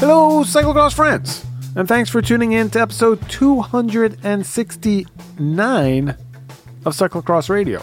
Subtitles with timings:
[0.00, 1.44] Hello, cyclocross friends,
[1.74, 6.08] and thanks for tuning in to episode 269
[6.84, 7.82] of Cyclocross Radio.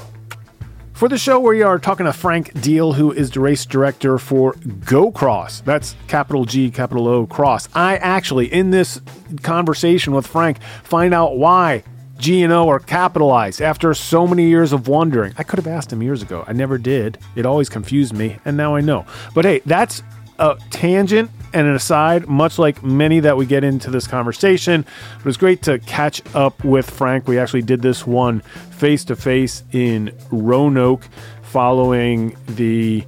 [0.93, 4.55] For the show, we are talking to Frank Deal, who is the race director for
[4.86, 5.64] Go Cross.
[5.66, 7.68] That's capital G, capital O, Cross.
[7.75, 9.02] I actually, in this
[9.41, 11.84] conversation with Frank, find out why
[12.18, 15.34] G and O are capitalized after so many years of wondering.
[15.38, 16.45] I could have asked him years ago.
[16.47, 17.18] I never did.
[17.36, 19.05] It always confused me, and now I know.
[19.34, 20.02] But hey, that's
[20.39, 24.85] a tangent and an aside, much like many that we get into this conversation.
[25.17, 27.27] But was great to catch up with Frank.
[27.27, 31.07] We actually did this one face to face in Roanoke
[31.43, 33.05] following the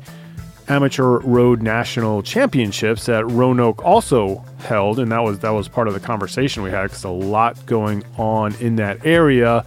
[0.70, 5.94] amateur road national championships that Roanoke also held, and that was that was part of
[5.94, 9.66] the conversation we had because a lot going on in that area,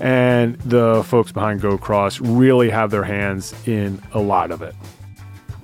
[0.00, 4.74] and the folks behind Go Cross really have their hands in a lot of it.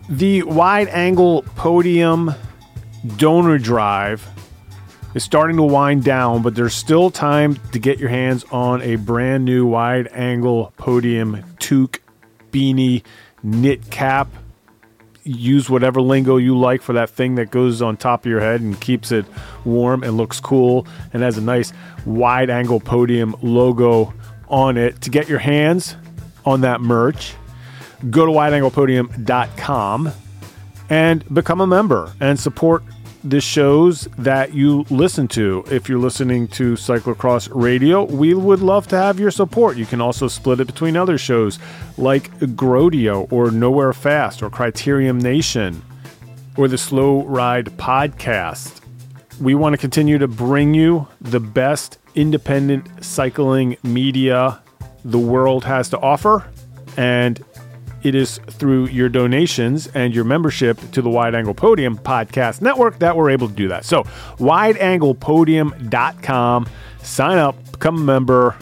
[0.08, 2.32] The wide angle podium
[3.16, 4.24] donor drive
[5.14, 8.94] is starting to wind down, but there's still time to get your hands on a
[8.96, 12.00] brand new wide angle podium toque
[12.52, 13.02] beanie
[13.42, 14.28] knit cap.
[15.24, 18.60] Use whatever lingo you like for that thing that goes on top of your head
[18.60, 19.24] and keeps it
[19.64, 21.72] warm and looks cool and has a nice
[22.04, 24.14] wide angle podium logo
[24.48, 25.00] on it.
[25.00, 25.96] To get your hands
[26.44, 27.34] on that merch,
[28.10, 30.12] go to wideanglepodium.com
[30.88, 32.82] and become a member and support
[33.24, 35.64] the shows that you listen to.
[35.68, 39.76] If you're listening to Cyclocross Radio, we would love to have your support.
[39.76, 41.58] You can also split it between other shows
[41.98, 45.82] like Grodio or Nowhere Fast or Criterium Nation
[46.56, 48.80] or the Slow Ride Podcast.
[49.40, 54.60] We want to continue to bring you the best independent cycling media
[55.04, 56.46] the world has to offer.
[56.96, 57.44] And
[58.06, 63.00] it is through your donations and your membership to the Wide Angle Podium Podcast Network
[63.00, 63.84] that we're able to do that.
[63.84, 64.04] So,
[64.38, 66.68] wideanglepodium.com,
[67.02, 68.54] sign up, become a member,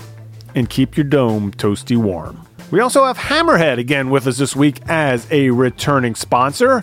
[0.55, 2.41] and keep your dome toasty warm.
[2.71, 6.83] We also have Hammerhead again with us this week as a returning sponsor.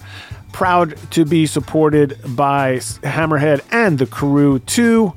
[0.53, 5.11] Proud to be supported by Hammerhead and the Karoo 2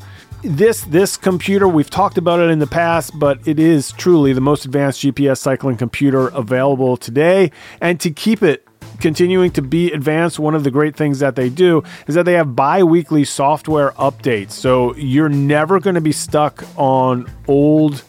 [0.45, 4.41] this this computer we've talked about it in the past but it is truly the
[4.41, 7.51] most advanced gps cycling computer available today
[7.81, 8.67] and to keep it
[9.01, 12.35] continuing to be advanced one of the great things that they do is that they
[12.35, 18.03] have bi-weekly software updates so you're never going to be stuck on old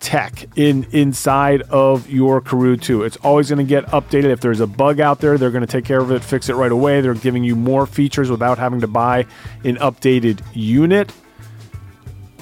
[0.00, 3.02] tech in inside of your Karoo 2.
[3.02, 4.26] It's always going to get updated.
[4.26, 6.54] If there's a bug out there, they're going to take care of it, fix it
[6.54, 7.00] right away.
[7.00, 9.26] They're giving you more features without having to buy
[9.64, 11.12] an updated unit.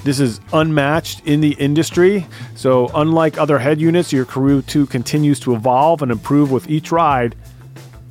[0.06, 2.28] This is unmatched in the industry.
[2.54, 6.92] So, unlike other head units, your Karoo 2 continues to evolve and improve with each
[6.92, 7.34] ride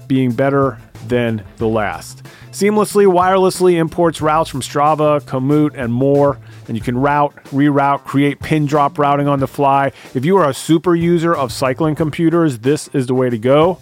[0.06, 2.24] being better than the last.
[2.52, 6.38] Seamlessly, wirelessly imports routes from Strava, Komoot, and more.
[6.68, 9.94] And you can route, reroute, create pin drop routing on the fly.
[10.14, 13.80] If you are a super user of cycling computers, this is the way to go.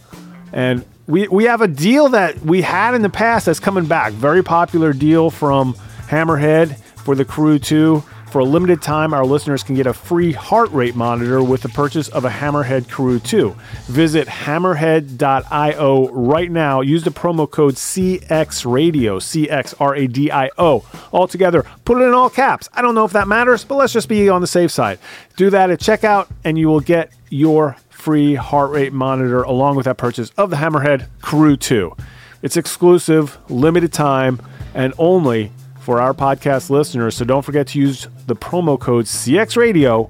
[0.52, 4.14] And we, we have a deal that we had in the past that's coming back.
[4.14, 5.74] Very popular deal from
[6.10, 8.04] Hammerhead for the Karoo 2.
[8.32, 11.70] For a limited time, our listeners can get a free heart rate monitor with the
[11.70, 13.56] purchase of a Hammerhead Karoo 2.
[13.86, 16.82] Visit hammerhead.io right now.
[16.82, 20.84] Use the promo code CXRadio, C X R A D I O.
[21.12, 22.70] All together, put it in all caps.
[22.74, 24.98] I don't know if that matters, but let's just be on the safe side.
[25.36, 29.86] Do that at checkout, and you will get your free heart rate monitor along with
[29.86, 31.96] that purchase of the Hammerhead Crew 2.
[32.42, 34.42] It's exclusive, limited time,
[34.74, 35.52] and only
[35.84, 37.16] for our podcast listeners.
[37.18, 40.10] So don't forget to use the promo code CX Radio.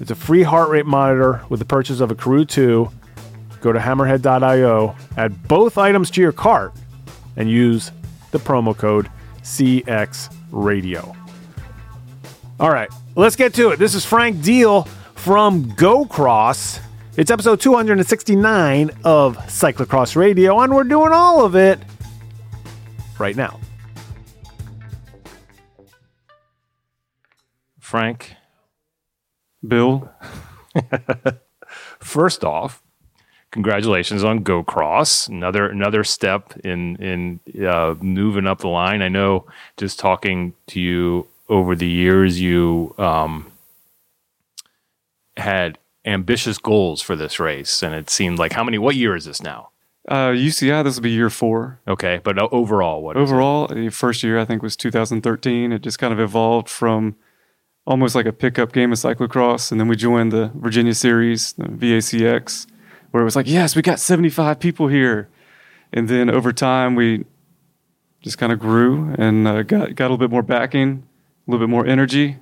[0.00, 2.90] It's a free heart rate monitor with the purchase of a Karoo 2.
[3.60, 6.72] Go to hammerhead.io, add both items to your cart,
[7.36, 7.92] and use
[8.30, 9.10] the promo code
[9.42, 11.14] CX Radio.
[12.58, 13.78] All right, let's get to it.
[13.78, 16.80] This is Frank Deal from Go Cross.
[17.18, 21.78] It's episode 269 of Cyclocross Radio, and we're doing all of it
[23.18, 23.60] right now.
[27.94, 28.34] Frank,
[29.64, 30.10] Bill,
[32.00, 32.82] first off,
[33.52, 35.28] congratulations on Go Cross.
[35.28, 39.00] Another another step in in uh, moving up the line.
[39.00, 39.46] I know
[39.76, 43.52] just talking to you over the years, you um,
[45.36, 48.76] had ambitious goals for this race, and it seemed like how many?
[48.76, 49.68] What year is this now?
[50.08, 51.78] Uh, UCI, this will be year four.
[51.86, 53.16] Okay, but uh, overall, what?
[53.16, 53.22] is it?
[53.32, 55.70] Overall, the first year I think was 2013.
[55.70, 57.14] It just kind of evolved from
[57.86, 61.64] almost like a pickup game of cyclocross, and then we joined the Virginia Series, the
[61.64, 62.66] VACX,
[63.10, 65.28] where it was like, yes, we got 75 people here,
[65.92, 67.24] and then over time we
[68.22, 71.06] just kind of grew and uh, got got a little bit more backing,
[71.46, 72.38] a little bit more energy,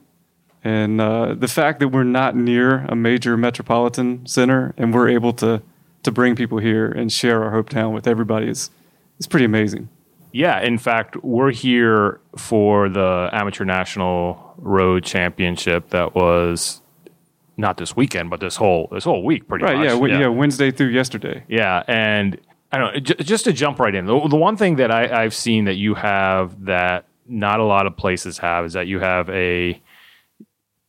[0.65, 5.33] and uh, the fact that we're not near a major metropolitan center and we're able
[5.35, 5.63] to
[6.05, 8.71] to bring people here and share our hometown with everybody is
[9.19, 9.89] is pretty amazing.
[10.33, 16.81] Yeah, in fact, we're here for the Amateur National Road Championship that was
[17.59, 19.77] not this weekend, but this whole this whole week, pretty Right?
[19.77, 19.85] much.
[19.85, 20.29] Yeah, w- yeah.
[20.29, 21.45] Wednesday through yesterday.
[21.49, 22.39] Yeah, and
[22.73, 23.01] I don't know.
[23.01, 25.75] j- Just to jump right in, the, the one thing that I, I've seen that
[25.75, 29.81] you have that not a lot of places have is that you have a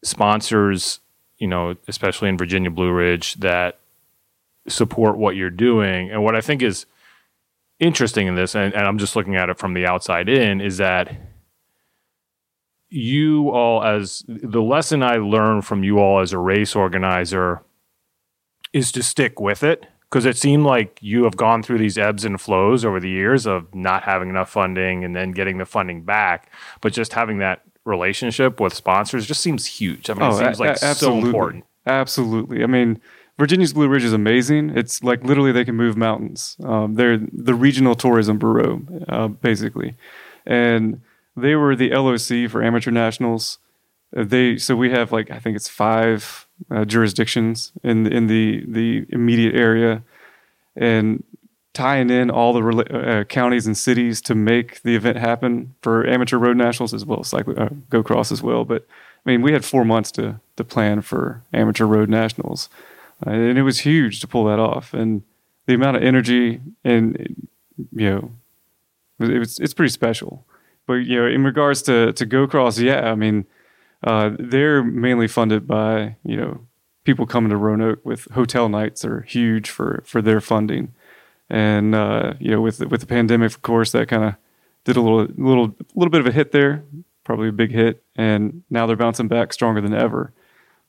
[0.03, 0.99] sponsors,
[1.37, 3.79] you know, especially in Virginia Blue Ridge, that
[4.67, 6.09] support what you're doing.
[6.11, 6.85] And what I think is
[7.83, 10.77] interesting in this, and, and I'm just looking at it from the outside in, is
[10.77, 11.15] that
[12.89, 17.61] you all, as the lesson I learned from you all as a race organizer,
[18.71, 22.23] is to stick with it because it seemed like you have gone through these ebbs
[22.23, 26.03] and flows over the years of not having enough funding and then getting the funding
[26.03, 26.51] back,
[26.81, 30.09] but just having that relationship with sponsors just seems huge.
[30.09, 31.29] I mean, it oh, seems like a- so absolutely.
[31.29, 31.65] important.
[31.85, 32.63] Absolutely.
[32.63, 33.01] I mean,
[33.39, 34.71] Virginia's Blue Ridge is amazing.
[34.75, 36.55] It's like literally they can move mountains.
[36.63, 39.95] Um, they're the regional tourism bureau, uh, basically,
[40.45, 41.01] and
[41.35, 43.57] they were the LOC for amateur nationals.
[44.15, 48.63] Uh, They so we have like I think it's five uh, jurisdictions in in the
[48.67, 50.03] the immediate area,
[50.75, 51.23] and
[51.73, 56.05] tying in all the rela- uh, counties and cities to make the event happen for
[56.07, 58.63] amateur road nationals as well as cycling, uh, go cross as well.
[58.63, 58.85] But
[59.25, 62.69] I mean, we had four months to to plan for amateur road nationals,
[63.25, 64.93] and it was huge to pull that off.
[64.93, 65.23] And
[65.65, 67.47] the amount of energy and
[67.91, 68.31] you know,
[69.19, 70.45] it was it's pretty special.
[70.85, 73.45] But you know, in regards to to go cross, yeah, I mean,
[74.03, 76.65] uh, they're mainly funded by you know
[77.03, 80.93] people coming to Roanoke with hotel nights are huge for for their funding,
[81.49, 84.35] and uh, you know with with the pandemic, of course, that kind of
[84.83, 86.83] did a little little little bit of a hit there,
[87.23, 90.33] probably a big hit, and now they're bouncing back stronger than ever.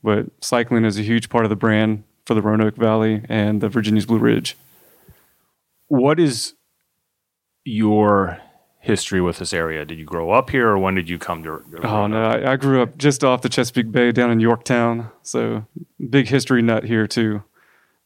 [0.03, 3.69] But cycling is a huge part of the brand for the Roanoke Valley and the
[3.69, 4.57] Virginia's Blue Ridge.
[5.89, 6.55] What is
[7.65, 8.39] your
[8.81, 9.85] history with this area?
[9.85, 11.63] Did you grow up here, or when did you come to?
[11.81, 15.11] to Oh no, I, I grew up just off the Chesapeake Bay down in Yorktown,
[15.23, 15.67] so
[16.11, 17.43] big history nut here too.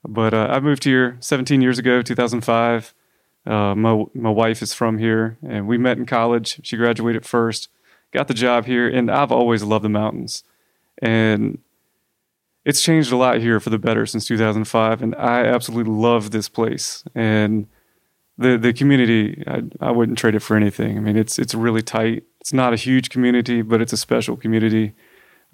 [0.04, 2.94] But uh, I moved here 17 years ago, 2005.
[3.46, 6.60] Uh, my my wife is from here, and we met in college.
[6.62, 7.68] She graduated first,
[8.12, 10.44] got the job here, and I've always loved the mountains,
[11.00, 11.58] and
[12.68, 15.00] it's changed a lot here for the better since 2005.
[15.00, 17.66] And I absolutely love this place and
[18.36, 19.42] the the community.
[19.46, 20.98] I, I wouldn't trade it for anything.
[20.98, 22.24] I mean, it's it's really tight.
[22.42, 24.92] It's not a huge community, but it's a special community.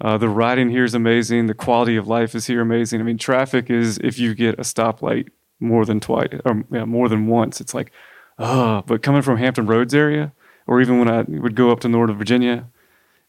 [0.01, 1.47] Uh, the riding here is amazing.
[1.47, 2.99] The quality of life is here amazing.
[2.99, 5.29] I mean, traffic is if you get a stoplight
[5.61, 7.93] more than twice or yeah, more than once, it's like,
[8.37, 8.83] oh.
[8.85, 10.33] But coming from Hampton Roads area,
[10.67, 12.67] or even when I would go up to Northern Virginia,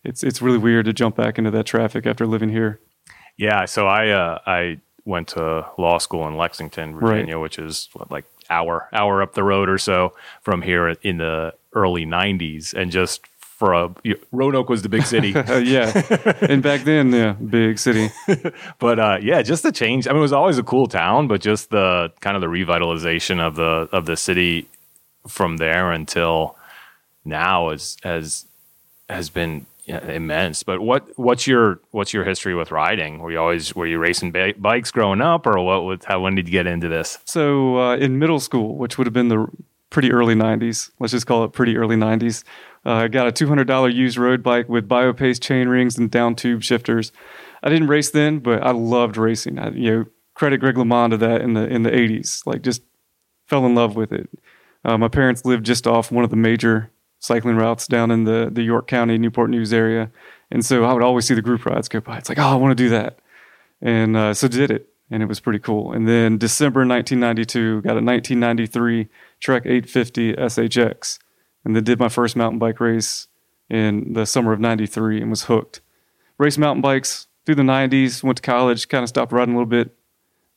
[0.03, 2.81] it's it's really weird to jump back into that traffic after living here.
[3.37, 8.11] Yeah, so I uh, I went to law school in Lexington, Virginia, which is what,
[8.11, 12.91] like hour hour up the road or so from here in the early '90s, and
[12.91, 13.94] just for a
[14.33, 15.31] Roanoke was the big city,
[15.65, 16.03] yeah,
[16.43, 18.11] and back then, yeah, big city.
[18.79, 20.06] but uh, yeah, just the change.
[20.06, 23.40] I mean, it was always a cool town, but just the kind of the revitalization
[23.40, 24.69] of the of the city
[25.26, 26.57] from there until
[27.25, 28.47] now is has
[29.09, 30.62] has been yeah, immense.
[30.62, 33.21] But what what's your what's your history with riding?
[33.21, 35.85] Were you always were you racing ba- bikes growing up, or what?
[35.85, 37.19] Was, how when did you get into this?
[37.25, 39.47] So uh, in middle school, which would have been the
[39.90, 42.43] pretty early '90s, let's just call it pretty early '90s,
[42.87, 46.62] uh, I got a $200 used road bike with BioPace chain rings and down tube
[46.62, 47.11] shifters.
[47.62, 49.59] I didn't race then, but I loved racing.
[49.59, 52.47] I, you know, credit Greg LeMond to that in the in the '80s.
[52.47, 52.83] Like, just
[53.49, 54.31] fell in love with it.
[54.85, 58.49] Uh, my parents lived just off one of the major cycling routes down in the
[58.50, 60.11] the York County Newport News area,
[60.50, 62.18] and so I would always see the group rides go by.
[62.18, 63.18] It's like, oh, I want to do that,
[63.80, 65.92] and uh, so did it, and it was pretty cool.
[65.92, 69.08] And then December 1992, got a 1993
[69.40, 71.18] Trek 850 SHX,
[71.64, 73.28] and then did my first mountain bike race
[73.68, 75.80] in the summer of '93 and was hooked.
[76.38, 79.70] Raced mountain bikes through the 90s, went to college, kind of stopped riding a little
[79.70, 79.96] bit,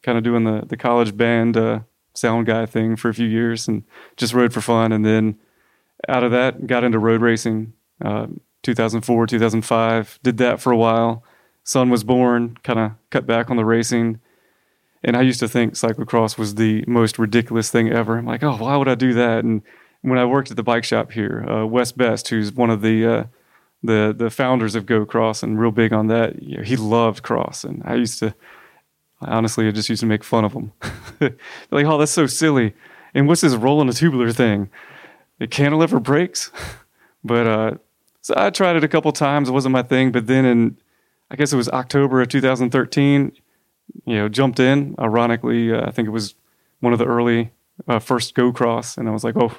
[0.03, 1.79] kind of doing the the college band uh,
[2.13, 3.83] sound guy thing for a few years, and
[4.17, 5.37] just rode for fun, and then
[6.07, 7.73] out of that, got into road racing.
[8.03, 8.27] Uh,
[8.63, 11.23] 2004, 2005, did that for a while.
[11.63, 14.19] Son was born, kind of cut back on the racing.
[15.03, 18.17] And I used to think cyclocross was the most ridiculous thing ever.
[18.17, 19.43] I'm like, oh, why would I do that?
[19.43, 19.61] And
[20.01, 23.05] when I worked at the bike shop here, uh, Wes Best, who's one of the
[23.05, 23.23] uh,
[23.81, 27.23] the the founders of Go Cross and real big on that, you know, he loved
[27.23, 28.33] cross, and I used to
[29.21, 30.71] honestly, I just used to make fun of him.
[31.71, 32.73] like, oh, that's so silly.
[33.13, 34.69] And what's this rolling a tubular thing?
[35.39, 36.51] It cantilever brakes.
[37.23, 37.71] but uh,
[38.21, 39.49] so I tried it a couple times.
[39.49, 40.11] It wasn't my thing.
[40.11, 40.77] But then in,
[41.31, 43.31] I guess it was October of 2013,
[44.05, 44.95] you know, jumped in.
[44.99, 46.35] Ironically, uh, I think it was
[46.79, 47.51] one of the early
[47.87, 49.57] uh, first go cross, and I was like, oh,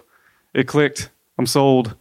[0.55, 1.11] it clicked.
[1.39, 1.97] I'm sold.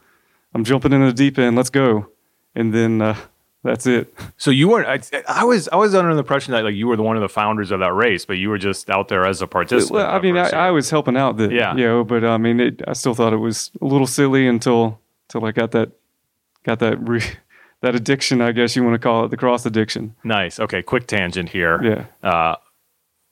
[0.53, 1.55] I'm jumping into the deep end.
[1.55, 2.09] Let's go.
[2.55, 3.15] And then uh,
[3.63, 4.13] that's it.
[4.37, 4.87] So you weren't.
[4.87, 5.67] I, I was.
[5.67, 7.81] I was under the impression that like you were the one of the founders of
[7.81, 9.95] that race, but you were just out there as a participant.
[9.95, 11.37] Well, I mean, I, I was helping out.
[11.37, 11.75] The, Yeah.
[11.75, 14.99] You know, but I mean, it, I still thought it was a little silly until
[15.27, 15.91] until I got that
[16.63, 17.21] got that re,
[17.81, 18.41] that addiction.
[18.41, 20.15] I guess you want to call it the cross addiction.
[20.23, 20.59] nice.
[20.59, 21.83] Okay, quick tangent here.
[22.23, 22.29] Yeah.
[22.29, 22.55] Uh,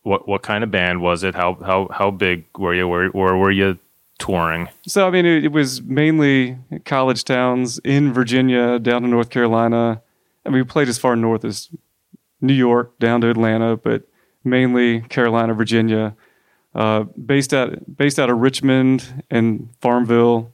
[0.03, 1.36] what what kind of band was it?
[1.36, 2.88] How how how big were you?
[2.88, 3.77] Where where were you
[4.19, 4.67] touring?
[4.88, 10.01] So I mean, it, it was mainly college towns in Virginia, down to North Carolina.
[10.48, 11.70] I mean, we played as far north as
[12.42, 14.04] New York, down to Atlanta, but
[14.44, 16.16] mainly Carolina, Virginia.
[16.75, 20.54] Uh, based out based out of Richmond and Farmville,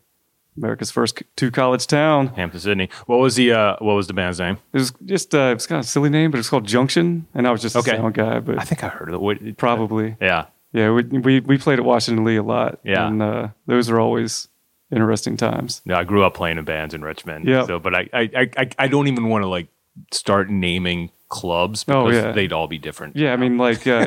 [0.56, 2.28] America's first two college town.
[2.28, 2.90] Hampden, Sydney.
[3.08, 4.58] What was the uh, what was the band's name?
[4.72, 7.46] It was just uh, it's kind of a silly name, but it's called Junction, and
[7.48, 7.92] I was just Okay.
[7.92, 9.22] a sound guy, but I think I heard of it.
[9.22, 10.46] What, probably Yeah.
[10.72, 10.92] yeah.
[10.92, 13.08] We, we we played at Washington Lee a lot, Yeah.
[13.08, 14.48] and uh, those are always
[14.92, 15.82] interesting times.
[15.86, 17.48] Yeah, I grew up playing in bands in Richmond.
[17.48, 17.66] Yeah.
[17.66, 19.68] So, but I, I, I, I- I don't even want to like
[20.12, 22.32] start naming clubs Oh, yeah.
[22.32, 23.16] they'd all be different.
[23.16, 24.06] Yeah, I mean, like uh,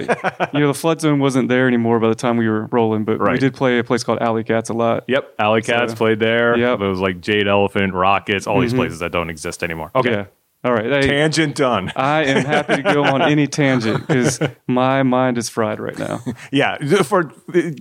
[0.54, 3.20] you know, the flood zone wasn't there anymore by the time we were rolling, but
[3.20, 5.04] we did play a place called Alley Cats a lot.
[5.08, 5.34] Yep.
[5.38, 6.56] Alley Cats So- played there.
[6.56, 6.80] Yep.
[6.80, 8.76] It was like Jade Elephant, Rockets, all these Mhm.
[8.76, 9.90] places that don't exist anymore.
[9.96, 10.10] Okay.
[10.12, 10.24] Yeah.
[10.64, 10.86] All right.
[10.86, 11.92] Hey, Tangent done.
[11.96, 16.20] I am happy to go on any tangent because my mind is fried right now.
[16.52, 16.76] yeah.
[17.02, 17.32] For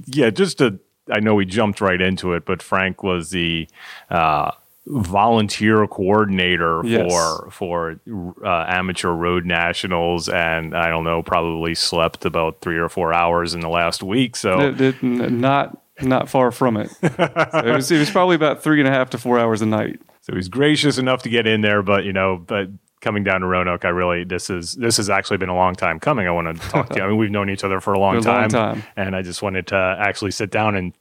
[0.07, 0.79] yeah, just to
[1.11, 3.67] I know we jumped right into it, but Frank was the
[4.09, 4.51] uh,
[4.87, 7.11] volunteer coordinator Yes.
[7.11, 7.99] for for
[8.43, 13.53] uh, amateur road nationals, and I don't know, probably slept about three or four hours
[13.53, 14.35] in the last week.
[14.35, 16.89] So It- it- not not far from it.
[16.89, 19.65] So it was it was probably about three and a half to four hours a
[19.65, 19.99] night.
[20.21, 22.67] So he's gracious enough to get in there, but you know, but
[23.01, 25.99] coming down to Roanoke, I really this is this has actually been a long time
[25.99, 26.27] coming.
[26.27, 27.03] I want to talk to you.
[27.03, 28.83] I mean, we've known each other for a long, For a long time.
[28.97, 30.93] and I just wanted to actually sit down and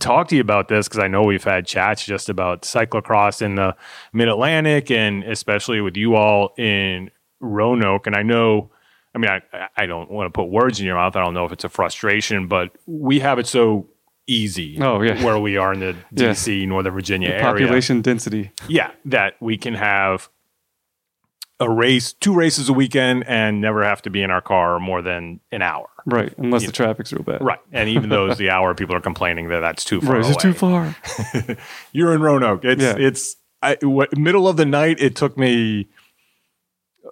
[0.00, 3.54] talk to you about this because I know we've had chats just about cyclocross in
[3.54, 3.74] the
[4.12, 8.06] Mid Atlantic, and especially with you all in Roanoke.
[8.06, 8.70] And I know,
[9.14, 11.16] I mean, I I don't want to put words in your mouth.
[11.16, 13.88] I don't know if it's a frustration, but we have it so
[14.26, 14.78] easy.
[14.80, 15.24] Oh, yeah.
[15.24, 16.30] where we are in the Yeah.
[16.32, 18.50] DC, Northern Virginia area Population density.
[18.68, 20.28] yeah, that we can have
[21.60, 25.02] a race, two races a weekend, and never have to be in our car more
[25.02, 25.88] than an hour.
[26.06, 26.32] Right.
[26.38, 27.42] Unless You the traffic's real bad.
[27.42, 30.24] Right, and even those the hour, people are complaining that that's too far Right.
[30.26, 30.94] It's too far.
[31.92, 32.64] You're in Roanoke.
[32.64, 32.94] It's Yeah.
[32.96, 35.00] it's I, what, middle of the night.
[35.00, 35.88] It took me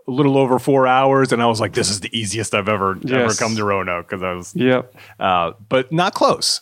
[0.06, 2.96] a little over four hours, and I was like, "This is the easiest I've ever
[3.10, 4.94] ever come to Roanoke." Because I was, Yep.
[5.18, 6.60] uh, but not close.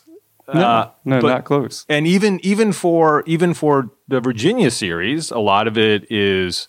[0.53, 1.85] No, Uh, no, but- not close.
[1.89, 6.67] and even even for even for the Virginia series, a lot of it is,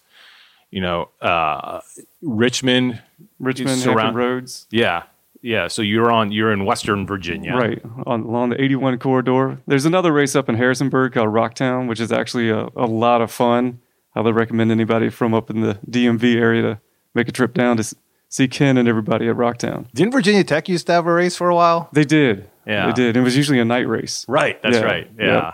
[0.70, 1.80] you know, uh,
[2.22, 3.02] Richmond,
[3.38, 4.66] Richmond, surround- Roads.
[4.70, 5.04] yeah,
[5.42, 5.68] yeah.
[5.68, 9.58] So you're on you're in Western Virginia, Right on along the 81 corridor.
[9.66, 13.30] There's another race up in Harrisonburg called Rocktown, which is actually a, a lot of
[13.30, 13.80] fun.
[14.14, 16.80] I would recommend anybody from up in the DMV area to
[17.14, 17.94] make a trip down to
[18.28, 19.86] see Ken and everybody at Rocktown.
[19.94, 21.88] Didn't Virginia Tech used to have a race for a while?
[21.92, 22.48] They did.
[22.66, 22.86] Yeah.
[22.86, 23.16] They did.
[23.16, 24.24] It was usually a night race.
[24.26, 25.10] Right, that's Yeah, right.
[25.18, 25.26] Yeah.
[25.26, 25.52] yeah.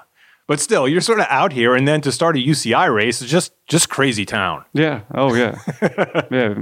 [0.53, 3.31] But still, you're sort of out here, and then to start a UCI race is
[3.31, 4.67] just just crazy town.
[4.75, 5.01] Yeah.
[5.15, 5.59] Oh, yeah.
[6.31, 6.55] yeah.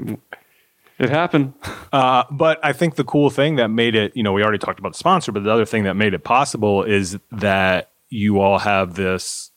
[1.01, 1.55] It happened.
[1.93, 4.79] Uh, but I think the cool thing that made it, you know, we already talked
[4.79, 8.61] about the sponsor, but the other thing that made it possible is that you all
[8.61, 9.51] have this.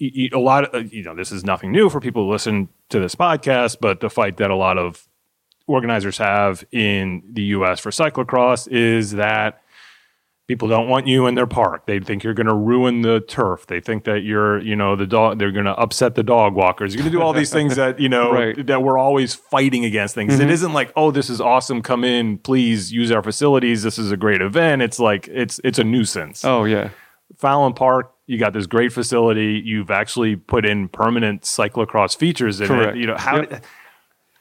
[0.00, 3.16] A lot of, you know, this is nothing new for people who listen to this
[3.16, 5.08] podcast, but the fight that a lot of
[5.66, 7.80] organizers have in the U.S.
[7.80, 9.60] for cyclocross is that
[10.50, 11.86] people don't want you in their park.
[11.86, 13.68] They think you're going to ruin the turf.
[13.68, 15.38] They think that you're, you know, the dog.
[15.38, 16.92] They're going to upset the dog walkers.
[16.92, 18.66] You're going to do all these things that you know Right.
[18.66, 20.34] that we're always fighting against things.
[20.34, 20.50] It mm-hmm.
[20.50, 21.82] isn't like, oh, this is awesome.
[21.82, 23.84] Come in, please use our facilities.
[23.84, 24.82] This is a great event.
[24.82, 26.44] It's like it's it's a nuisance.
[26.44, 26.90] Oh, yeah.
[27.38, 28.12] Fallon Park.
[28.26, 29.62] You got this great facility.
[29.64, 32.96] You've actually put in permanent cyclocross features in Correct.
[32.96, 33.00] it.
[33.00, 33.64] You know how Yep.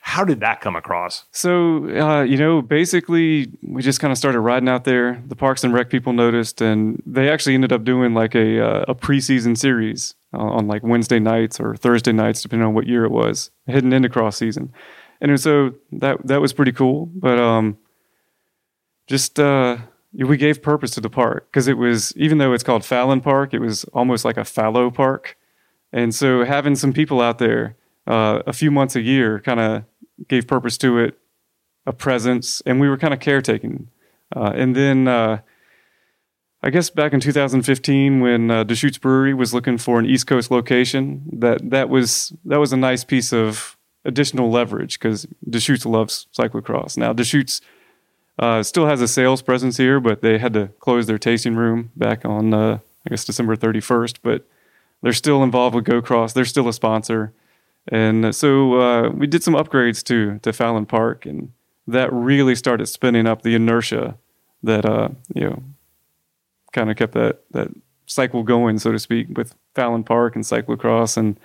[0.09, 1.25] How did that come across?
[1.31, 5.23] So, uh, you know, basically, we just kind of started riding out there.
[5.27, 8.85] The Parks and Rec people noticed, and they actually ended up doing like a, uh,
[8.87, 13.05] a preseason series uh, on like Wednesday nights or Thursday nights, depending on what year
[13.05, 14.73] it was, heading into cross season.
[15.21, 17.05] And so that that was pretty cool.
[17.13, 17.77] But um,
[19.05, 19.77] just uh,
[20.11, 23.53] we gave purpose to the park because it was even though it's called Fallon Park,
[23.53, 25.37] it was almost like a fallow park.
[25.93, 27.75] And so having some people out there
[28.07, 29.83] uh, a few months a year kind of
[30.27, 31.17] gave purpose to it,
[31.85, 33.89] a presence, and we were kind of caretaking.
[34.35, 35.39] Uh, and then uh,
[36.61, 40.51] I guess back in 2015, when uh, Deschutes Brewery was looking for an East Coast
[40.51, 46.27] location, that that was that was a nice piece of additional leverage because Deschutes loves
[46.37, 46.97] cyclocross.
[46.97, 47.61] Now Deschutes
[48.37, 51.91] uh, still has a sales presence here, but they had to close their tasting room
[51.95, 54.17] back on uh, I guess December 31st.
[54.21, 54.45] But
[55.01, 56.33] they're still involved with GoCross.
[56.33, 57.33] They're still a sponsor,
[57.89, 61.51] and so uh, we did some upgrades to to Fallon Park, and
[61.87, 64.17] that really started spinning up the inertia
[64.63, 65.63] that uh, you know
[66.71, 67.69] kind of kept that that
[68.05, 71.39] cycle going, so to speak, with Fallon Park and cyclocross, and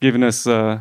[0.00, 0.80] giving us uh,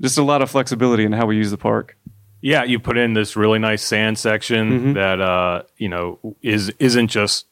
[0.00, 1.96] just a lot of flexibility in how we use the park.
[2.42, 4.92] Yeah, you put in this really nice sand section Mm-hmm.
[4.92, 7.46] that uh, you know is isn't just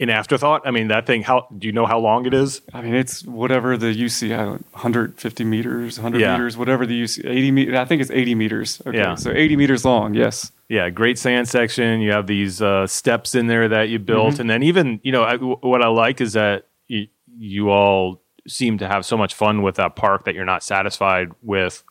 [0.00, 0.62] an afterthought.
[0.66, 1.22] I mean, that thing.
[1.22, 2.62] How do you know how long it is?
[2.72, 6.32] I mean, it's whatever the UC, I don't- 150 meters, 100 Yeah.
[6.36, 7.74] meters, whatever the UC, 80 meters.
[7.76, 8.80] I think it's 80 meters.
[8.86, 9.14] Okay, Yeah.
[9.14, 10.14] so 80 meters long.
[10.14, 10.50] Yes.
[10.68, 12.00] Yeah, great sand section.
[12.00, 14.40] You have these uh, steps in there that you built, Mm-hmm.
[14.40, 17.06] and then even you know I, w- what I like is that you,
[17.38, 21.28] you all seem to have so much fun with that park that you're not satisfied
[21.42, 21.84] with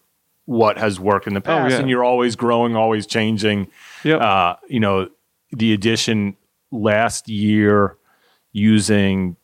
[0.46, 1.80] what has worked in the past, Oh, yeah.
[1.82, 3.68] and you're always growing, always changing.
[4.04, 4.20] Yep.
[4.20, 5.10] Uh, you know,
[5.52, 6.36] the addition
[6.72, 7.98] last year
[8.52, 9.36] using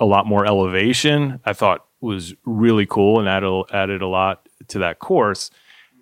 [0.00, 4.78] a lot more elevation, I thought was really cool and added added a lot to
[4.78, 5.50] that course.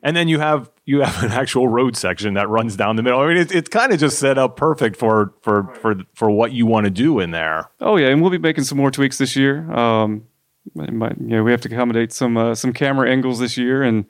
[0.03, 3.21] And then you have you have an actual road section that runs down the middle.
[3.21, 6.53] I mean, it's it's kind of just set up perfect for for for for what
[6.53, 7.71] you want to do in there.
[7.81, 9.71] Oh yeah, and we'll be making some more tweaks this year.
[9.73, 10.27] Um,
[10.75, 14.05] might, you know, we have to accommodate some uh, some camera angles this year, and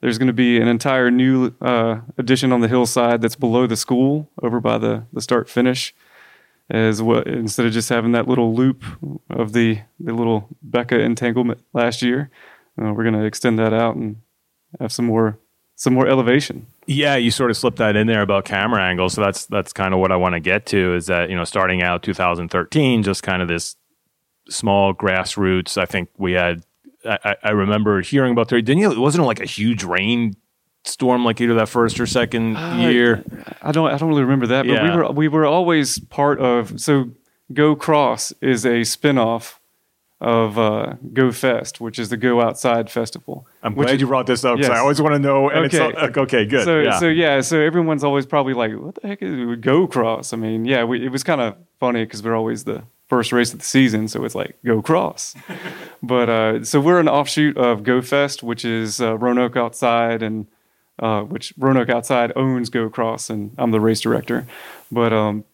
[0.00, 3.76] there's going to be an entire new uh, addition on the hillside that's below the
[3.76, 5.94] school, over by the the start finish.
[6.70, 8.82] As what instead of just having that little loop
[9.28, 12.30] of the the little Becca entanglement last year,
[12.80, 14.16] uh, we're going to extend that out and
[14.80, 15.38] have some more
[15.76, 16.66] some more elevation.
[16.86, 19.12] Yeah, you sort of slipped that in there about camera angles.
[19.14, 21.44] So that's that's kind of what I want to get to is that, you know,
[21.44, 23.76] starting out 2013, just kind of this
[24.48, 25.76] small grassroots.
[25.76, 26.64] I think we had
[27.04, 28.62] I, I- remember hearing about there.
[28.62, 28.90] Didn't you?
[28.90, 30.34] It wasn't like a huge rain
[30.84, 33.24] storm like either that first or second year.
[33.62, 36.80] I don't I don't really remember that, but we were we were always part of
[36.80, 37.10] so
[37.52, 39.60] Go Cross is a spin-off
[40.20, 43.46] of uh, Go Fest, which is the Go Outside festival.
[43.62, 44.76] I'm glad is- you brought this up because Yes.
[44.78, 45.50] I always want to know.
[45.50, 45.88] And Okay.
[45.88, 46.64] it's like, okay, good.
[46.64, 46.98] So yeah.
[46.98, 50.32] so yeah, so everyone's always probably like, what the heck is Go Cross?
[50.32, 53.52] I mean, yeah, we, it was kind of funny because we're always the first race
[53.52, 55.34] of the season, so it's like Go Cross.
[56.02, 60.46] but uh, so we're an offshoot of Go Fest, which is uh, Roanoke Outside, and
[60.98, 64.46] uh, which Roanoke Outside owns Go Cross, and I'm the race director.
[64.90, 65.44] But um,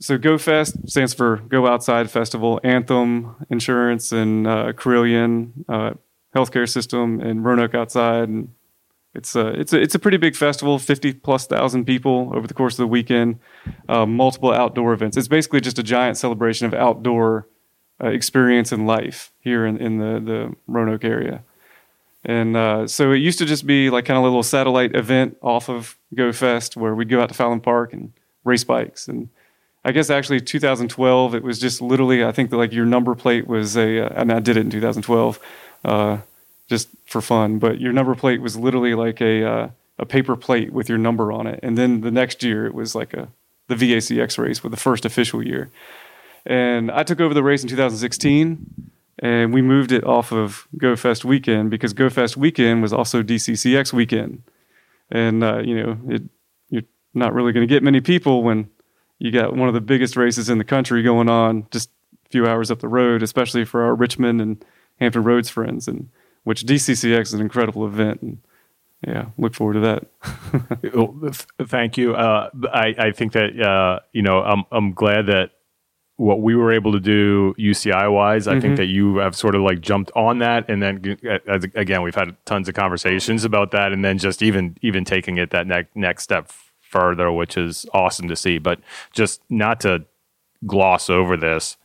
[0.00, 5.94] so Go Fest stands for Go Outside Festival, Anthem Insurance, and uh, Carilion uh,
[6.34, 8.52] Healthcare System, and Roanoke Outside, and
[9.14, 12.52] it's a it's a it's a pretty big festival, fifty plus thousand people over the
[12.52, 13.38] course of the weekend.
[13.88, 15.16] Uh, multiple outdoor events.
[15.16, 17.48] It's basically just a giant celebration of outdoor
[18.02, 21.42] uh, experience and life here in, in the the Roanoke area.
[22.26, 25.36] And uh, so it used to just be like kind of a little satellite event
[25.42, 28.12] off of Go Fest where we'd go out to Fallon Park and
[28.42, 29.06] race bikes.
[29.06, 29.28] And
[29.84, 33.46] I guess actually 2012 it was just literally I think that like your number plate
[33.46, 35.38] was a uh, and I did it in 2012
[35.84, 36.18] uh,
[36.68, 40.72] just for fun, but your number plate was literally like a uh, a paper plate
[40.72, 41.60] with your number on it.
[41.62, 43.28] And then the next year it was like a
[43.68, 45.70] the VACX race with the first official year.
[46.44, 51.24] And I took over the race in 2016 and we moved it off of GoFest
[51.24, 54.42] weekend because GoFest weekend was also DCCX weekend.
[55.10, 56.22] And, uh, you know, it,
[56.68, 56.82] you're
[57.14, 58.68] not really going to get many people when
[59.18, 61.90] you got one of the biggest races in the country going on just
[62.26, 64.64] a few hours up the road, especially for our Richmond and
[65.00, 66.10] Hampton Roads friends, and
[66.44, 68.20] which DCCX is an incredible event.
[68.20, 68.38] And
[69.06, 71.46] yeah, look forward to that.
[71.66, 72.14] Thank you.
[72.14, 75.52] Uh, I, I think that uh, you know I'm I'm glad that
[76.16, 78.48] what we were able to do UCI wise.
[78.48, 78.74] I think mm-hmm.
[78.76, 82.36] that you have sort of like jumped on that, and then as, again we've had
[82.46, 86.22] tons of conversations about that, and then just even even taking it that next next
[86.22, 86.50] step
[86.80, 88.58] further, which is awesome to see.
[88.58, 88.80] But
[89.12, 90.06] just not to
[90.66, 91.76] gloss over this.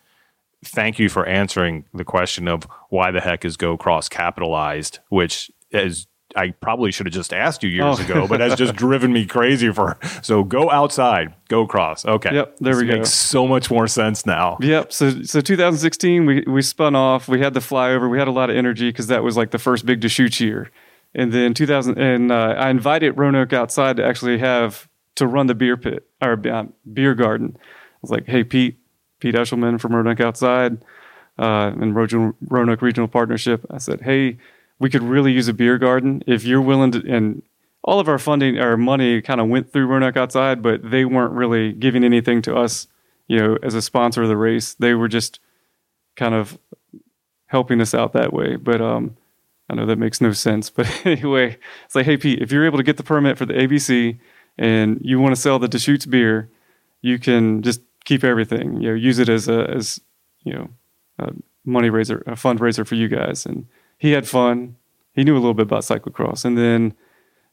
[0.64, 5.52] Thank you for answering the question of why the heck is Go Cross capitalized, which
[5.72, 8.04] is I probably should have just asked you years Oh.
[8.04, 9.98] ago, but has just driven me crazy for.
[10.22, 12.06] So go outside, go cross.
[12.06, 12.34] Okay.
[12.34, 12.96] Yep, there This we go.
[12.98, 14.58] Makes so much more sense now.
[14.62, 14.94] Yep.
[14.94, 17.28] So so 2016 we we spun off.
[17.28, 18.10] We had the flyover.
[18.10, 20.72] We had a lot of energy because that was like the first big Deschutes year.
[21.14, 25.56] And then 2000 and uh, I invited Roanoke outside to actually have to run the
[25.56, 26.64] beer pit or uh,
[26.94, 27.58] beer garden.
[27.60, 28.78] I was like, hey Pete,
[29.20, 30.78] Pete Eshelman from Roanoke Outside
[31.38, 33.66] uh, and Roanoke Regional Partnership.
[33.70, 34.38] I said, hey,
[34.82, 37.04] we could really use a beer garden if you're willing to.
[37.08, 37.44] And
[37.84, 41.34] all of our funding, our money, kind of went through Roanoke Outside, but they weren't
[41.34, 42.88] really giving anything to us
[43.32, 44.74] you know, as a sponsor of the race.
[44.74, 45.40] They were just
[46.18, 46.60] kind of
[47.46, 48.58] helping us out that way.
[48.58, 49.16] But um,
[49.70, 50.70] I know that makes no sense.
[50.70, 53.54] But anyway, it's like, hey Pete, if you're able to get the permit for the
[53.54, 54.20] ABC
[54.58, 56.50] and you want to sell the Deschutes beer,
[57.02, 58.82] you can just keep everything.
[58.82, 60.02] You know, use it as a as
[60.44, 60.70] you know
[61.20, 61.32] a
[61.64, 63.46] money raiser, a fundraiser for you guys.
[63.46, 63.66] And
[64.02, 64.78] he had fun.
[65.14, 66.96] He knew a little bit about cyclocross, and then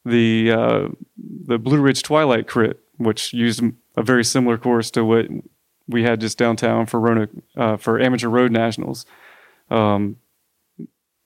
[0.03, 0.87] the uh,
[1.45, 3.61] the Blue Ridge Twilight Crit, which used
[3.95, 5.27] a very similar course to what
[5.87, 9.05] we had just downtown for Roanoke uh, for amateur road nationals.
[9.69, 10.17] Um,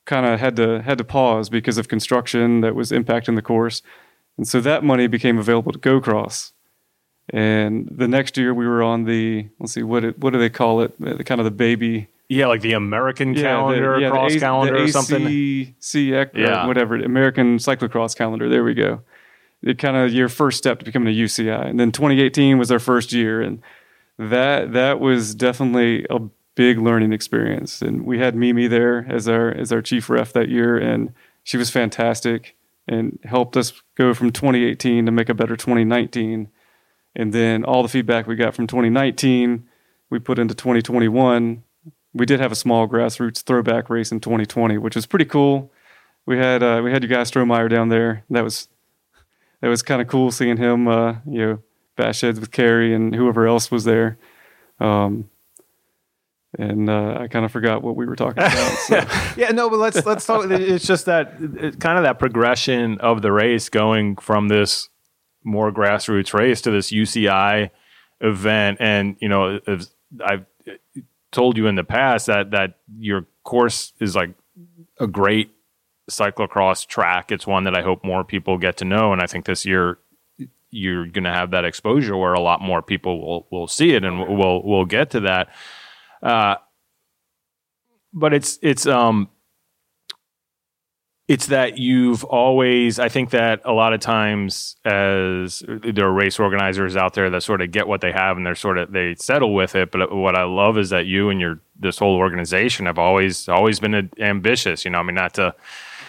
[0.04, 3.80] kind of had to had to pause because of construction that was impacting the course,
[4.36, 6.52] and so that money became available to Go Cross.
[7.30, 10.50] And the next year we were on the let's see what it, what do they
[10.50, 14.10] call it the kind of the baby Yeah, like the American yeah, calendar, the, yeah,
[14.10, 15.22] cross the A- calendar, the or something.
[15.26, 16.66] ACCX, Yeah.
[16.66, 18.48] whatever, American Cyclocross calendar.
[18.48, 19.02] There we go.
[19.62, 22.78] It kind of your first step to becoming a UCI, and then 2018 was our
[22.78, 23.60] first year, and
[24.18, 26.20] that that was definitely a
[26.54, 27.82] big learning experience.
[27.82, 31.56] And we had Mimi there as our as our chief ref that year, and she
[31.56, 32.56] was fantastic
[32.86, 36.48] and helped us go from 2018 to make a better 2019.
[37.16, 39.64] And then all the feedback we got from 2019,
[40.10, 41.62] we put into 2021
[42.14, 45.70] we did have a small grassroots throwback race in 2020, which was pretty cool.
[46.26, 48.24] We had uh, we had you guys Strohmeyer down there.
[48.30, 48.68] That was
[49.60, 51.58] that was kind of cool seeing him, uh, you know,
[51.96, 54.16] bash heads with Carrie and whoever else was there.
[54.80, 55.28] Um,
[56.58, 58.78] and uh, I kind of forgot what we were talking about.
[58.78, 58.96] So.
[59.36, 60.48] yeah, no, but let's let's talk.
[60.50, 61.36] It's just that
[61.80, 64.88] kind of that progression of the race going from this
[65.42, 67.70] more grassroots race to this UCI
[68.20, 69.60] event, and you know,
[70.24, 70.46] I've
[71.34, 74.30] told you in the past that that your course is like
[74.98, 75.50] a great
[76.10, 77.30] cyclocross track.
[77.32, 79.98] It's one that I hope more people get to know, and I think this year
[80.70, 84.04] you're going to have that exposure where a lot more people will will see it,
[84.04, 85.48] and we'll we'll get to that.
[86.22, 86.56] Uh,
[88.12, 89.28] but it's it's um
[91.26, 96.38] it's that you've always i think that a lot of times as there are race
[96.38, 99.14] organizers out there that sort of get what they have and they're sort of they
[99.14, 102.86] settle with it but what i love is that you and your this whole organization
[102.86, 105.54] have always always been ambitious you know i mean not to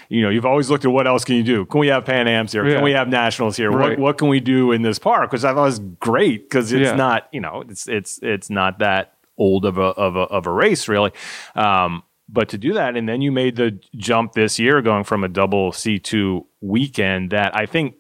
[0.10, 2.28] you know you've always looked at what else can you do can we have pan
[2.28, 2.76] ams here Yeah.
[2.76, 4.00] can we have nationals here what, Right.
[4.00, 6.90] what can we do in this park because i thought it was great because it's
[6.90, 6.96] Yeah.
[6.96, 10.52] not you know it's it's it's not that old of a of a, of a
[10.52, 11.12] race really
[11.56, 15.24] um but to do that and then you made the jump this year going from
[15.24, 17.96] a double c2 weekend that i think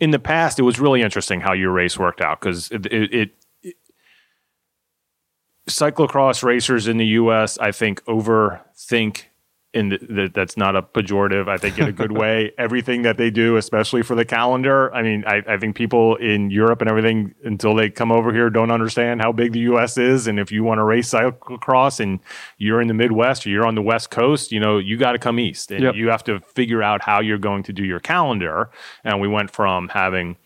[0.00, 3.30] in the past it was really interesting how your race worked out because it, it,
[3.62, 3.76] it,
[5.68, 9.24] cyclocross racers in the us i think overthink
[9.74, 11.48] and th- th- that's not a pejorative.
[11.48, 12.52] I think in a good way.
[12.56, 14.94] Everything that they do, especially for the calendar.
[14.94, 18.50] I mean, I, I think people in Europe and everything, until they come over here,
[18.50, 19.98] don't understand how big the U.S.
[19.98, 20.26] is.
[20.26, 22.20] And if you want to race cyclocross and
[22.58, 25.18] you're in the Midwest or you're on the West Coast, you know, you got to
[25.18, 25.94] come east, and Yep.
[25.96, 28.70] you have to figure out how you're going to do your calendar.
[29.02, 30.36] And we went from having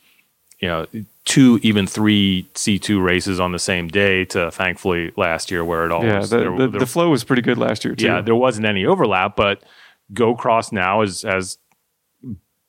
[0.61, 0.87] you know,
[1.29, 5.93] two, even three C2 races on the same day to thankfully last year where it
[5.93, 8.07] all Yeah, was, the, there- the, there- the flow was pretty good last year too.
[8.07, 9.63] yeah, there wasn't any overlap, but
[10.13, 11.59] Go Cross now is has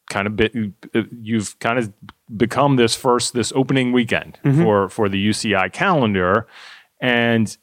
[0.10, 0.74] kind of been
[1.22, 1.94] you've kind of
[2.36, 4.62] become this first this opening weekend mm-hmm.
[4.62, 6.46] for for the UCI calendar,
[7.00, 7.56] and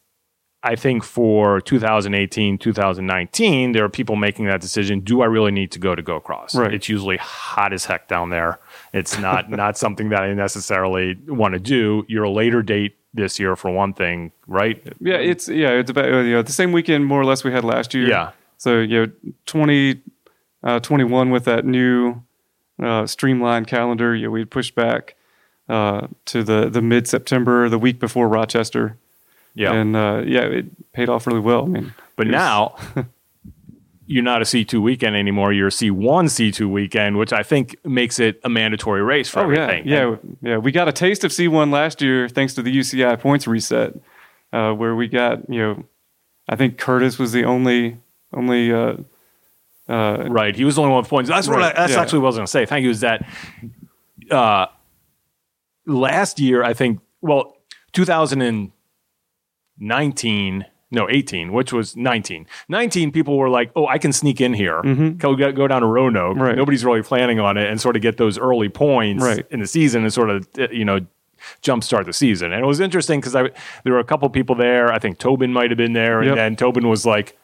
[0.62, 5.00] I think for 2018, 2019, there are people making that decision.
[5.00, 6.54] Do I really need to go to Go Cross?
[6.54, 6.72] Right.
[6.72, 8.58] It's usually hot as heck down there.
[8.96, 12.04] It's not not something that I necessarily want to do.
[12.08, 14.82] You're a later date this year for one thing, right?
[15.00, 17.64] Yeah, it's yeah, it's about you know, the same weekend more or less we had
[17.64, 18.08] last year.
[18.08, 18.32] Yeah.
[18.58, 19.12] So you know,
[19.46, 20.00] 20,
[20.62, 22.22] uh, 21 with that new
[22.82, 25.14] uh, streamlined calendar, you know, we pushed back
[25.68, 28.96] uh, to the the mid September, the week before Rochester.
[29.54, 29.72] Yeah.
[29.72, 31.64] and uh, yeah, it paid off really well.
[31.64, 32.76] I mean, But now
[34.06, 35.52] you're not a C2 weekend anymore.
[35.52, 39.50] You're a C1 C2 weekend, which I think makes it a mandatory race for oh
[39.50, 39.86] everything.
[39.86, 43.18] yeah, yeah, we got a taste of C one last year thanks to the UCI
[43.18, 43.94] points reset,
[44.52, 45.84] uh, where we got you know,
[46.48, 47.98] I think Curtis was the only
[48.32, 48.72] only.
[48.72, 48.96] Uh,
[49.88, 50.56] uh, Right.
[50.56, 51.30] He was the only one with points.
[51.30, 52.00] That's what I, Right, that's yeah.
[52.00, 52.66] actually what I was going to say.
[52.66, 52.90] Thank you.
[52.90, 53.24] Is that
[54.32, 54.66] uh,
[55.86, 57.56] last year, I think, well,
[57.92, 62.46] 2019, no, 18, which was 19.
[62.68, 64.80] 19, people were like, oh, I can sneak in here,
[65.18, 66.34] go, go go down to Roanoke.
[66.34, 66.42] Mm-hmm.
[66.42, 66.56] Right.
[66.56, 69.44] Nobody's really planning on it and sort of get those early points Right.
[69.50, 71.00] in the season and sort of, uh, you know,
[71.62, 72.52] jumpstart the season.
[72.52, 73.50] And it was interesting because I
[73.84, 74.92] there were a couple people there.
[74.92, 76.18] I think Tobin might have been there.
[76.20, 76.36] And Yep.
[76.36, 77.36] then Tobin was like,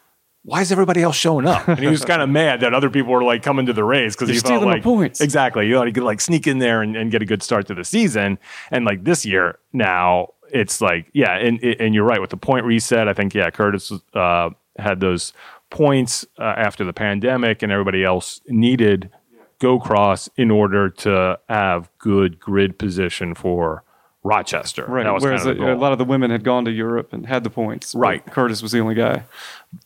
[0.45, 1.69] why is everybody else showing up?
[1.69, 4.17] And he was kind of mad that other people were like coming to the race
[4.17, 5.21] because he felt like points.
[5.21, 5.67] exactly.
[5.69, 7.75] You know, he could like sneak in there and, and get a good start to
[7.75, 8.39] the season.
[8.71, 12.65] And like this year now, it's like yeah, and and you're right with the point
[12.65, 13.09] reset.
[13.09, 15.33] I think yeah, Curtis uh, had those
[15.71, 19.11] points uh, after the pandemic, and everybody else needed
[19.59, 23.85] go cross in order to have good grid position for
[24.25, 24.85] Rochester.
[24.87, 25.05] Right.
[25.05, 26.71] That was Whereas kind of the a, a lot of the women had gone to
[26.71, 27.95] Europe and had the points.
[27.95, 28.25] Right.
[28.27, 29.25] Curtis was the only guy.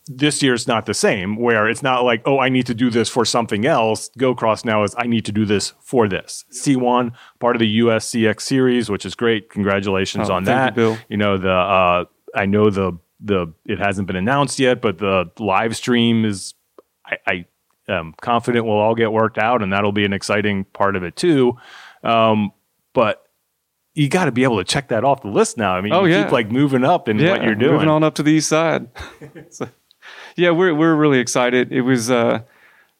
[0.07, 3.07] this year's not the same where it's not like oh i need to do this
[3.07, 7.13] for something else go cross now is i need to do this for this c1
[7.39, 10.97] part of the uscx series which is great congratulations Oh, on thank you, that Bill.
[11.07, 12.03] you know the uh
[12.35, 16.53] i know the the it hasn't been announced yet but the live stream is
[17.05, 17.45] i i
[17.87, 21.15] am confident we'll all get worked out and that'll be an exciting part of it
[21.15, 21.57] too
[22.03, 22.51] um
[22.93, 23.23] but
[23.97, 25.73] you got to be able to check that off the list now.
[25.75, 26.23] I mean, Oh, you yeah.
[26.23, 27.73] keep like moving up in yeah, what you're doing.
[27.73, 28.87] Moving on up to the east side.
[29.49, 29.67] So,
[30.35, 31.71] yeah, we're we're really excited.
[31.71, 32.41] It was, uh,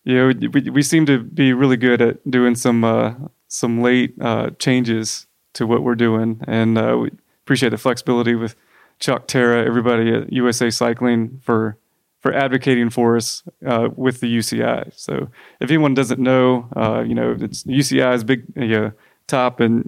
[0.03, 3.13] you know, we we seem to be really good at doing some uh,
[3.47, 7.12] some late uh, changes to what we're doing, and uh, we
[7.43, 8.55] appreciate the flexibility with
[8.99, 11.77] Chuck, Tara, everybody at USA Cycling for
[12.21, 14.91] for advocating for us uh, with the UCI.
[14.95, 15.29] So
[15.60, 18.91] if anyone doesn't know, uh, you know, it's UCI is big, you know,
[19.27, 19.88] top, and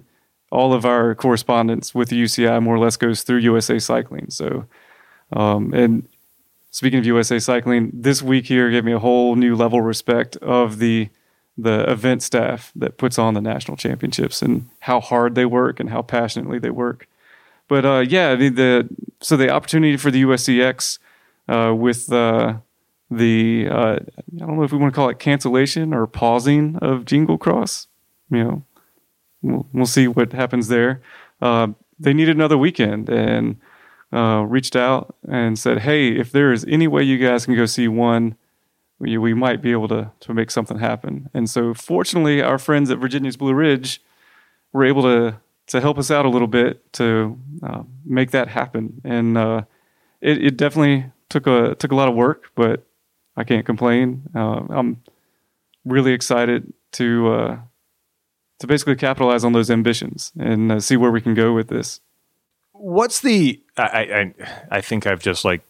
[0.50, 4.30] all of our correspondence with the UCI more or less goes through USA Cycling.
[4.30, 4.66] So,
[5.32, 6.08] um, and
[6.70, 10.36] speaking of USA Cycling, this week here gave me a whole new level of respect
[10.36, 11.08] of the
[11.58, 15.90] the event staff that puts on the national championships and how hard they work and
[15.90, 17.06] how passionately they work.
[17.68, 18.88] But uh, yeah, the, the
[19.20, 20.98] so the opportunity for the USCX
[21.48, 22.54] uh, with uh,
[23.10, 27.04] the uh, I don't know if we want to call it cancellation or pausing of
[27.04, 27.86] Jingle Cross.
[28.30, 28.62] You know,
[29.42, 31.00] we'll, we'll see what happens there.
[31.40, 33.56] Uh, they needed another weekend and
[34.12, 37.66] uh, reached out and said, "Hey, if there is any way you guys can go
[37.66, 38.36] see one,
[38.98, 42.90] we, we might be able to to make something happen." And so, fortunately, our friends
[42.90, 44.02] at Virginia's Blue Ridge
[44.72, 45.36] were able to
[45.68, 49.00] to help us out a little bit to uh, make that happen.
[49.04, 49.62] And uh,
[50.20, 52.84] it, it definitely took a took a lot of work, but
[53.36, 54.22] I can't complain.
[54.34, 55.02] Uh, I'm
[55.84, 57.58] really excited to uh,
[58.60, 62.00] to basically capitalize on those ambitions and uh, see where we can go with this.
[62.72, 64.34] what's the I, I
[64.70, 65.62] I think I've just like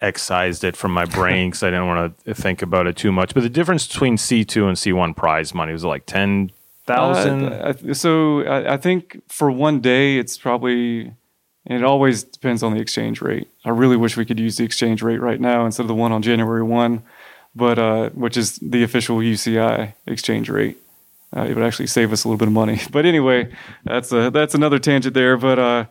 [0.00, 3.34] excised it from my brain because I didn't want to think about it too much.
[3.34, 6.50] But the difference between C two and C one prize money was like ten
[6.86, 7.44] thousand.
[7.44, 11.12] Uh, so I, I think for one day, it's probably.
[11.66, 13.48] And it always depends on the exchange rate.
[13.64, 16.12] I really wish we could use the exchange rate right now instead of the one
[16.12, 17.02] on January one,
[17.54, 20.76] but uh, which is the official UCI exchange rate.
[21.36, 22.80] Uh, it would actually save us a little bit of money.
[22.92, 23.52] But anyway,
[23.84, 25.36] that's a that's another tangent there.
[25.36, 25.84] But uh,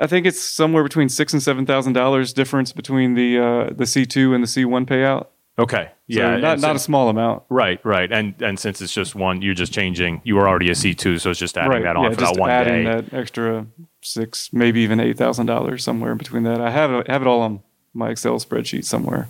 [0.00, 3.84] I think it's somewhere between six and seven thousand dollars difference between the uh, the
[3.86, 5.26] C two and the C one payout.
[5.58, 7.42] okay, So yeah, not and not a small amount.
[7.50, 10.22] right, right, and and since it's just one, you're just changing.
[10.24, 12.34] You were already a C two, so it's just adding that on yeah, for just
[12.34, 13.00] that one adding day.
[13.00, 13.66] that extra
[14.02, 16.60] six, maybe even eight thousand dollars somewhere in between that.
[16.60, 17.60] I have it, have it all on
[17.92, 19.28] my Excel spreadsheet somewhere.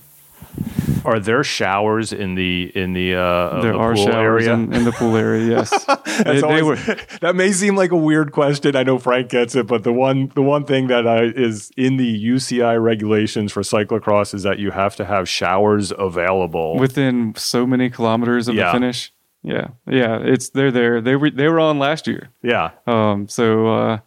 [1.05, 4.55] Are there showers in the in the uh there the are pool showers area?
[4.55, 5.39] in, in the pool area.
[5.59, 6.77] Yes, they, That's they were.
[7.21, 8.75] that may seem like a weird question.
[8.77, 11.97] I know Frank gets it, but the one the one thing that uh, is in
[11.97, 16.77] the UCI regulations for cyclocross is that you have to have showers available.
[16.77, 18.67] within so many kilometers of Yeah.
[18.67, 19.13] the finish.
[19.43, 21.01] Yeah, yeah, it's they're there.
[21.01, 22.29] They were they were on last year.
[22.43, 23.99] yeah, Um, so uh,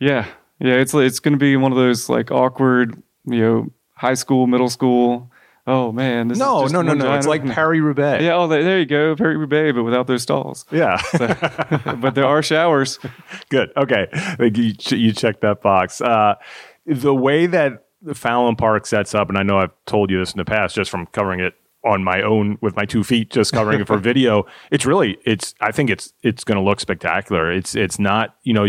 [0.00, 0.26] yeah,
[0.58, 4.46] yeah, it's it's going to be one of those like awkward, you know, high school,
[4.48, 5.30] middle school.
[5.68, 7.14] Oh man, this is no, just no, no, no.
[7.14, 7.44] It's like.
[7.44, 8.22] Paris Roubaix.
[8.22, 10.64] Yeah, oh, there you go, Paris Roubaix, but without those stalls.
[10.70, 11.00] yeah.
[12.00, 13.00] but there are showers.
[13.48, 13.70] Good.
[13.76, 14.06] Okay.
[14.38, 16.00] You, you check that box.
[16.00, 16.36] Uh,
[16.86, 20.32] the way that the Fallon Park sets up, and I know I've told you this
[20.32, 23.52] in the past, just from covering it on my own with my two feet, just
[23.52, 24.46] covering it for video.
[24.70, 25.54] It's really, it's.
[25.60, 27.50] I think it's it's going to look spectacular.
[27.50, 28.36] It's it's not.
[28.44, 28.66] You know,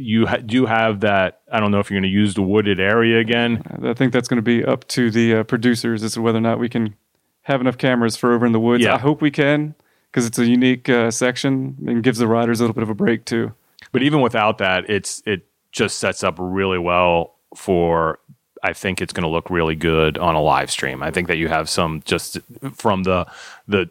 [0.00, 1.42] you ha- do have that.
[1.52, 3.62] I don't know if you're going to use the wooded area again.
[3.84, 6.42] I think that's going to be up to the uh, producers as to whether or
[6.42, 6.96] not we can
[7.42, 8.84] have enough cameras for over in the woods.
[8.84, 8.94] Yeah.
[8.94, 9.74] I hope we can
[10.10, 12.94] because it's a unique uh, section and gives the riders a little bit of a
[12.94, 13.52] break too.
[13.92, 18.18] But even without that, it's it just sets up really well for.
[18.62, 21.02] I think it's going to look really good on a live stream.
[21.02, 22.38] I think that you have some just
[22.74, 23.26] from the
[23.66, 23.90] the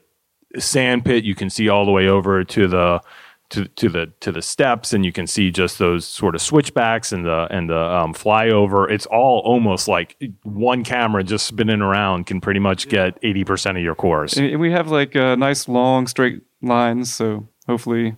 [0.57, 3.01] sand pit, you can see all the way over to the
[3.49, 7.11] to, to the to the steps, and you can see just those sort of switchbacks
[7.11, 8.89] and the and the um, flyover.
[8.89, 13.77] It's all almost like one camera just spinning around can pretty much get eighty percent
[13.77, 14.37] of your course.
[14.37, 18.17] And, and we have like uh, nice long straight lines, so hopefully,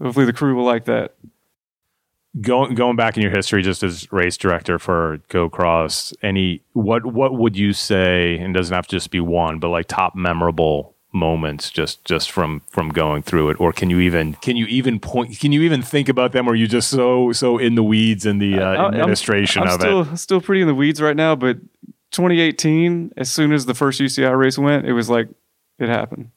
[0.00, 1.14] hopefully the crew will like that.
[2.40, 7.06] going going back in your history just as race director for go cross any what
[7.06, 10.94] what would you say and doesn't have to just be one but like top memorable
[11.16, 15.00] moments just just from from going through it or can you even can you even
[15.00, 17.82] point can you even think about them or are you just so so in the
[17.82, 21.00] weeds in the uh, administration I'm, I'm of still, it Still pretty in the weeds
[21.00, 21.58] right now, but
[22.10, 25.28] 2018, as soon as the first UCI race went, it was like
[25.78, 26.30] it happened.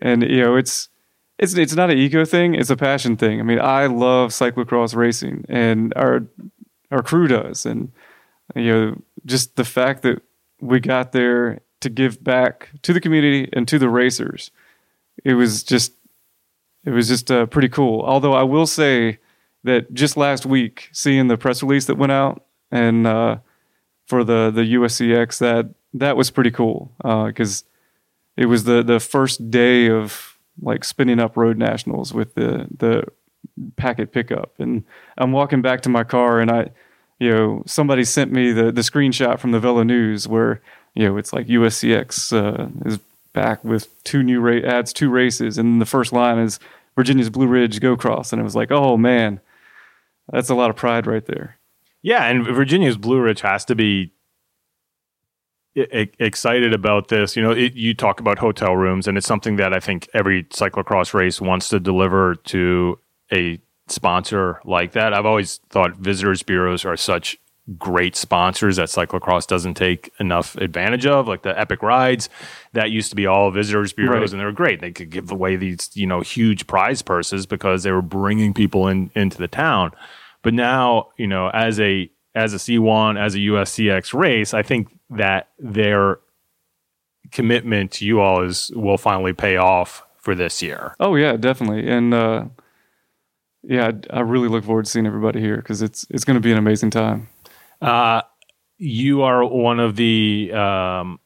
[0.00, 0.88] And you know, it's
[1.38, 3.40] it's it's not an ego thing; it's a passion thing.
[3.40, 6.26] I mean, I love cyclocross racing, and our
[6.90, 7.92] our crew does, and
[8.54, 10.22] you know, just the fact that
[10.60, 14.50] we got there to give back to the community and to the racers,
[15.24, 15.92] it was just
[16.84, 18.02] it was just uh, pretty cool.
[18.02, 19.18] Although I will say
[19.64, 23.38] that just last week, seeing the press release that went out and uh,
[24.06, 29.00] for the the USCX, that that was pretty cool because uh, it was the the
[29.00, 33.04] first day of like spinning up road nationals with the the
[33.76, 34.84] packet pickup, and
[35.18, 36.70] I'm walking back to my car and I.
[37.18, 40.60] You know, somebody sent me the, the screenshot from the VeloNews where
[40.94, 42.98] you know it's like USCX uh, is
[43.32, 46.58] back with two new ra- adds two races, and the first line is
[46.94, 49.40] Virginia's Blue Ridge Go Cross, and it was like, oh man,
[50.30, 51.56] that's a lot of pride right there.
[52.02, 54.12] Yeah, and Virginia's Blue Ridge has to be
[55.76, 57.36] I- excited about this.
[57.36, 60.44] You know, it, you talk about hotel rooms, and it's something that I think every
[60.44, 62.98] cyclocross race wants to deliver to
[63.32, 65.12] a sponsor like that.
[65.14, 67.38] I've always thought visitors bureaus are such
[67.78, 72.28] great sponsors that cyclocross doesn't take enough advantage of, like the Epic Rides.
[72.74, 74.32] That used to be all visitors bureaus, Right.
[74.32, 74.80] and they were great.
[74.80, 78.86] They could give away these, you know, huge prize purses because they were bringing people
[78.86, 79.90] in into the town.
[80.42, 84.96] But now, you know, as a as a C1, as a USCX race, I think
[85.10, 86.18] that their
[87.32, 90.94] commitment to you all is will finally pay off for this year.
[91.00, 92.44] Oh yeah, definitely, and uh,
[93.66, 96.40] yeah, I I really look forward to seeing everybody here because it's it's going to
[96.40, 97.28] be an amazing time.
[97.80, 98.22] Uh,
[98.78, 101.18] you are one of the um,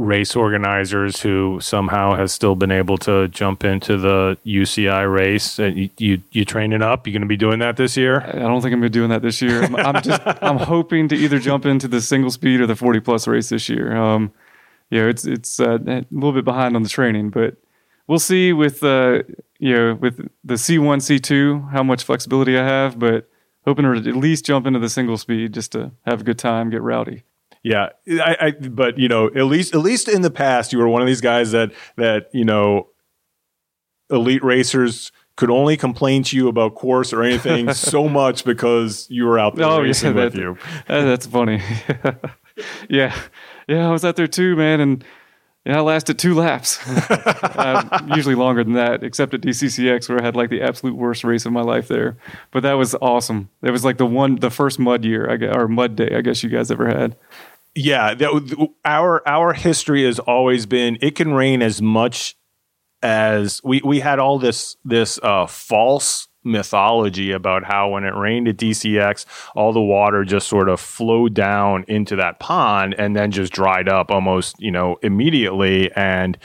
[0.00, 5.58] race organizers who somehow has still been able to jump into the UCI race.
[5.58, 7.06] And you, you, you training up?
[7.06, 8.22] You going to be doing that this year?
[8.22, 9.62] I don't think I'm going to be doing that this year.
[9.62, 13.00] I'm, I'm just I'm hoping to either jump into the single speed or the 40
[13.00, 13.94] plus race this year.
[13.94, 14.32] Um,
[14.90, 17.56] yeah, it's it's uh, a little bit behind on the training, but
[18.08, 19.22] we'll see with uh,
[19.60, 23.28] you know with the C1 C2 how much flexibility I have, but
[23.64, 26.70] hoping to at least jump into the single speed just to have a good time,
[26.70, 27.22] get rowdy.
[27.62, 30.88] Yeah, I, I but you know, at least at least in the past, you were
[30.88, 32.88] one of these guys that that you know,
[34.10, 39.24] elite racers could only complain to you about course or anything so much because you
[39.24, 40.58] were out there Oh, yeah, racing with that- you.
[40.88, 41.62] Uh, that's funny.
[42.88, 43.14] yeah,
[43.68, 45.04] yeah, I was out there too, man, and
[45.64, 46.78] yeah, I lasted two laps.
[47.10, 51.22] uh, usually longer than that, except at DCCX where I had like the absolute worst
[51.22, 52.16] race of my life there.
[52.50, 53.50] But that was awesome.
[53.62, 56.22] It was like the one, the first mud year, I guess, or mud day, I
[56.22, 57.16] guess you guys ever had.
[57.74, 62.36] Yeah, that, our our history has always been it can rain as much
[63.02, 68.48] as we we had all this this uh, false mythology about how when it rained
[68.48, 73.30] at DCCX, all the water just sort of flowed down into that pond and then
[73.30, 75.90] just dried up almost you know immediately.
[75.92, 76.38] And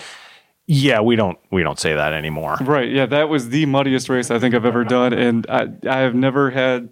[0.67, 2.57] yeah, we don't we don't say that anymore.
[2.61, 2.91] Right.
[2.91, 6.15] Yeah, that was the muddiest race I think I've ever done, and I I have
[6.15, 6.89] never had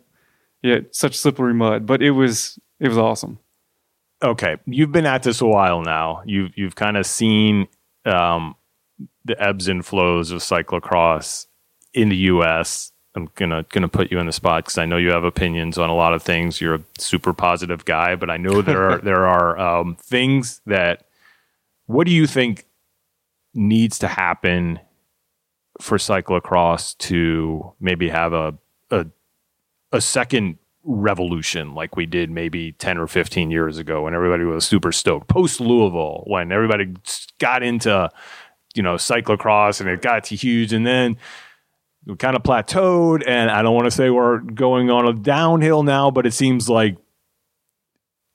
[0.62, 3.39] yeah such slippery mud, but it was it was awesome.
[4.24, 6.22] okay, you've been at this a while now.
[6.26, 7.68] You've you've kind of seen
[8.06, 8.56] um,
[9.26, 11.48] the ebbs and flows of cyclocross
[11.94, 12.92] in the U.S.
[13.15, 15.89] I'm gonna gonna put you in the spot because I know you have opinions on
[15.89, 16.60] a lot of things.
[16.60, 21.06] You're a super positive guy, but I know there are there are um, things that.
[21.86, 22.65] What do you think
[23.54, 24.80] needs to happen
[25.82, 28.56] for cyclocross to maybe have a
[28.89, 29.06] a
[29.91, 34.65] a second revolution like we did maybe 10 or 15 years ago when everybody was
[34.65, 36.93] super stoked post Louisville when everybody
[37.39, 38.10] got into
[38.76, 41.15] you know cyclocross and it got to huge and then
[42.06, 45.84] we kind of plateaued and I don't want to say we're going on a downhill
[45.84, 46.98] now but it seems like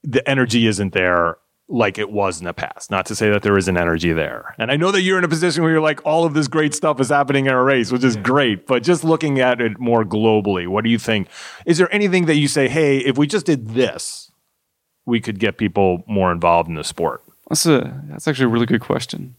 [0.02, 1.36] the energy isn't there
[1.68, 2.90] like it was in the past.
[2.90, 4.54] Not to say that there isn't energy there.
[4.58, 6.74] And I know that you're in a position where you're like, all of this great
[6.74, 8.66] stuff is happening in a race, which is great.
[8.66, 11.28] But just looking at it more globally, what do you think?
[11.66, 14.32] Is there anything that you say, hey, if we just did this,
[15.04, 17.22] we could get people more involved in the sport?
[17.48, 19.36] That's a that's actually a really good question.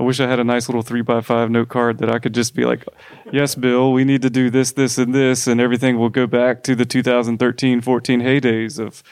[0.00, 2.32] I wish I had a nice little three by five note card that I could
[2.32, 2.86] just be like,
[3.30, 6.62] "Yes, Bill, we need to do this, this, and this, and everything will go back
[6.62, 9.02] to the 2013-14 heydays of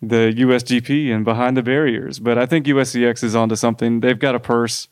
[0.00, 3.98] the USGP and behind the barriers." But I think USCX is onto something.
[3.98, 4.86] They've got a purse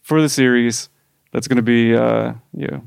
[0.00, 0.88] for the series
[1.30, 2.82] that's going to be, uh, you know,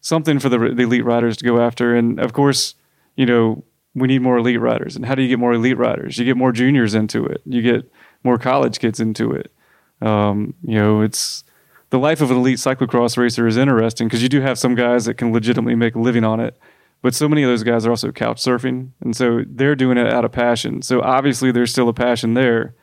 [0.00, 1.96] something for the, the elite riders to go after.
[1.96, 2.76] And of course,
[3.16, 4.94] you know, we need more elite riders.
[4.94, 6.16] And how do you get more elite riders?
[6.16, 7.42] You get more juniors into it.
[7.44, 7.90] You get
[8.22, 9.52] more college kids into it.
[10.00, 11.44] Um, you know, it's
[11.90, 15.06] the life of an elite cyclocross racer is interesting because you do have some guys
[15.06, 16.56] that can legitimately make a living on it,
[17.02, 20.06] but so many of those guys are also couch surfing, and so they're doing it
[20.06, 20.82] out of passion.
[20.82, 22.74] So obviously, there's still a passion there.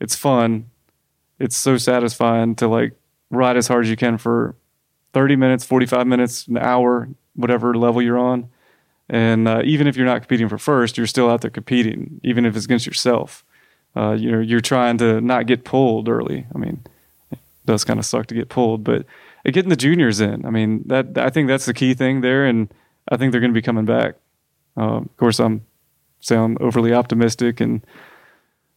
[0.00, 0.70] It's fun.
[1.38, 2.92] It's so satisfying to like
[3.30, 4.54] ride as hard as you can for
[5.12, 8.48] 30 minutes, 45 minutes, an hour, whatever level you're on.
[9.08, 12.46] And uh, even if you're not competing for first, you're still out there competing, even
[12.46, 13.44] if it's against yourself.
[13.96, 16.46] Uh, you know, you're trying to not get pulled early.
[16.54, 16.82] I mean,
[17.30, 19.04] it does kind of suck to get pulled, but
[19.44, 22.72] getting the juniors in, I mean, that I think that's the key thing there, and
[23.10, 24.14] I think they're going to be coming back.
[24.76, 25.66] Uh, of course, I'm
[26.20, 27.84] sound overly optimistic, and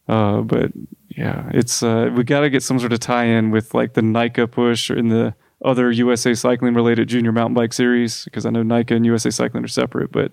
[0.08, 0.72] uh, but
[1.08, 4.48] yeah, it's uh, we got to get some sort of tie-in with like the NICA
[4.48, 8.62] push or in the other USA Cycling related junior mountain bike series because I know
[8.62, 10.32] NICA and USA Cycling are separate, but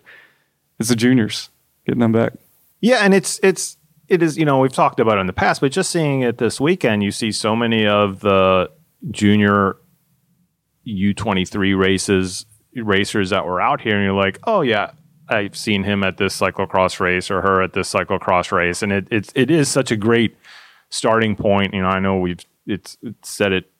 [0.80, 1.50] it's the juniors
[1.86, 2.34] getting them back.
[2.82, 3.78] Yeah, and it's it's
[4.14, 6.38] it is you know we've talked about it in the past, but just seeing it
[6.38, 8.70] this weekend, you see so many of the
[9.12, 9.78] junior
[10.84, 12.46] U twenty three races
[12.76, 14.92] racers that were out here, and you're like, oh yeah,
[15.30, 19.08] I've seen him at this cyclocross race or her at this cyclocross race, and it
[19.36, 20.38] it is such a great
[20.90, 21.74] starting point.
[21.74, 23.72] You know, I know we've it's, it's said it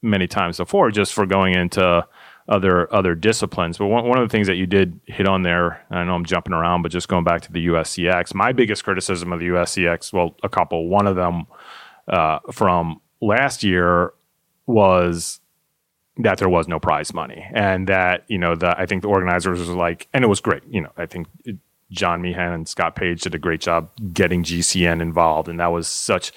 [0.00, 2.06] many times before, just for going into
[2.52, 3.78] other other disciplines.
[3.78, 6.24] But one, one of the things that you did hit on there, I know I'm
[6.24, 10.12] jumping around, but just going back to the USCX, my biggest criticism of the USCX,
[10.12, 10.88] well, a couple.
[10.88, 11.46] One of them
[12.06, 14.12] uh, from last year
[14.66, 15.40] was
[16.18, 19.58] that there was no prize money, and that you know the I think the organizers
[19.58, 20.62] was like, and it was great.
[20.68, 21.28] You know, I think.
[21.44, 21.56] It,
[21.90, 25.86] John Meehan and Scott Page did a great job getting GCN involved, and that was
[25.86, 26.32] such.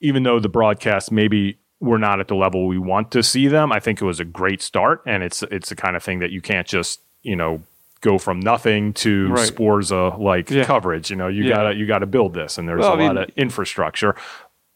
[0.00, 3.72] Even though the broadcast maybe we're not at the level we want to see them.
[3.72, 6.30] I think it was a great start, and it's it's the kind of thing that
[6.30, 7.62] you can't just you know
[8.00, 9.48] go from nothing to right.
[9.48, 10.64] Sporza like yeah.
[10.64, 11.10] coverage.
[11.10, 11.54] You know, you yeah.
[11.54, 14.14] gotta you gotta build this, and there's well, a I lot mean, of infrastructure.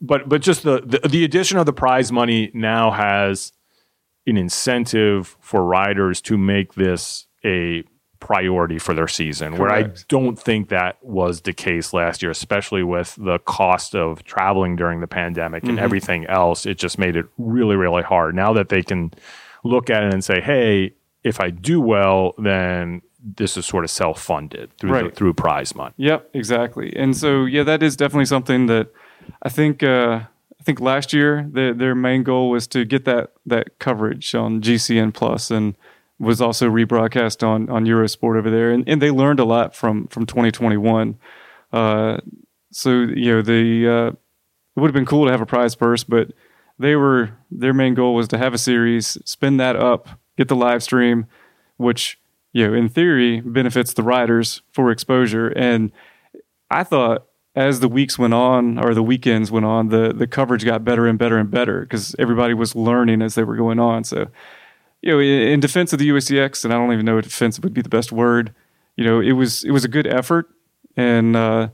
[0.01, 3.53] But but just the, the the addition of the prize money now has
[4.27, 7.85] an incentive for riders to make this a
[8.23, 9.61] priority for their season, Correct.
[9.61, 14.23] where I don't think that was the case last year, especially with the cost of
[14.23, 15.85] traveling during the pandemic and mm-hmm.
[15.85, 16.65] everything else.
[16.65, 18.37] It just made it really, really hard.
[18.37, 19.13] Now that they can
[19.65, 20.95] look at it and say, hey,
[21.25, 25.15] if I do well, then this is sort of self funded through, right.
[25.15, 25.95] through prize money.
[25.97, 26.95] Yep, exactly.
[26.95, 28.89] And so, yeah, that is definitely something that
[29.43, 29.83] I think.
[29.83, 30.21] Uh,
[30.61, 34.61] I think last year the, their main goal was to get that that coverage on
[34.61, 35.75] GCN Plus, and
[36.23, 40.07] was also rebroadcast on on Eurosport over there, and, and they learned a lot from
[40.07, 41.19] from 2021.
[41.73, 42.19] Uh,
[42.71, 46.05] so you know the uh, it would have been cool to have a prize purse,
[46.05, 46.33] but
[46.79, 50.09] they were their main goal was to have a series, spin that up,
[50.39, 51.27] get the live stream,
[51.77, 52.19] which
[52.53, 55.49] you know in theory benefits the riders for exposure.
[55.49, 55.91] And
[56.71, 60.65] I thought as the weeks went on or the weekends went on, the the coverage
[60.65, 64.05] got better and better and better because everybody was learning as they were going on.
[64.05, 64.29] So
[65.03, 67.75] you know, in defense of the USCX, and I don't even know if defense would
[67.75, 68.55] be the best word.
[68.97, 70.49] You know, it was it was a good effort
[70.97, 71.69] and uh,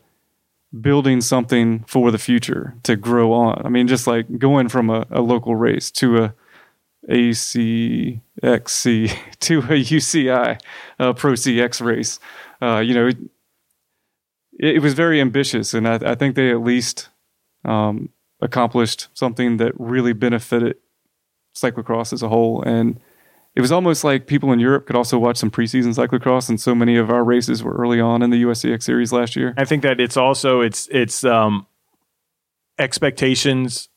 [0.81, 3.63] building something for the future to grow on.
[3.65, 6.35] I mean, just like going from a, a local race to a
[7.09, 8.21] ACXC
[9.41, 10.61] to a UCI
[10.99, 12.19] uh, Pro CX race.
[12.61, 13.19] Uh, you know, it,
[14.59, 17.09] it, was very ambitious, and I, I think they at least
[17.65, 18.09] um,
[18.41, 20.77] accomplished something that really benefited
[21.55, 22.63] cyclocross as a whole.
[22.63, 23.01] And
[23.59, 26.77] it was almost like people in Europe could also watch some preseason cyclocross, and so
[26.77, 29.53] many of our races were early on in the USCX series last year.
[29.57, 31.67] I think that it's also it's it's um,
[32.79, 33.89] expectations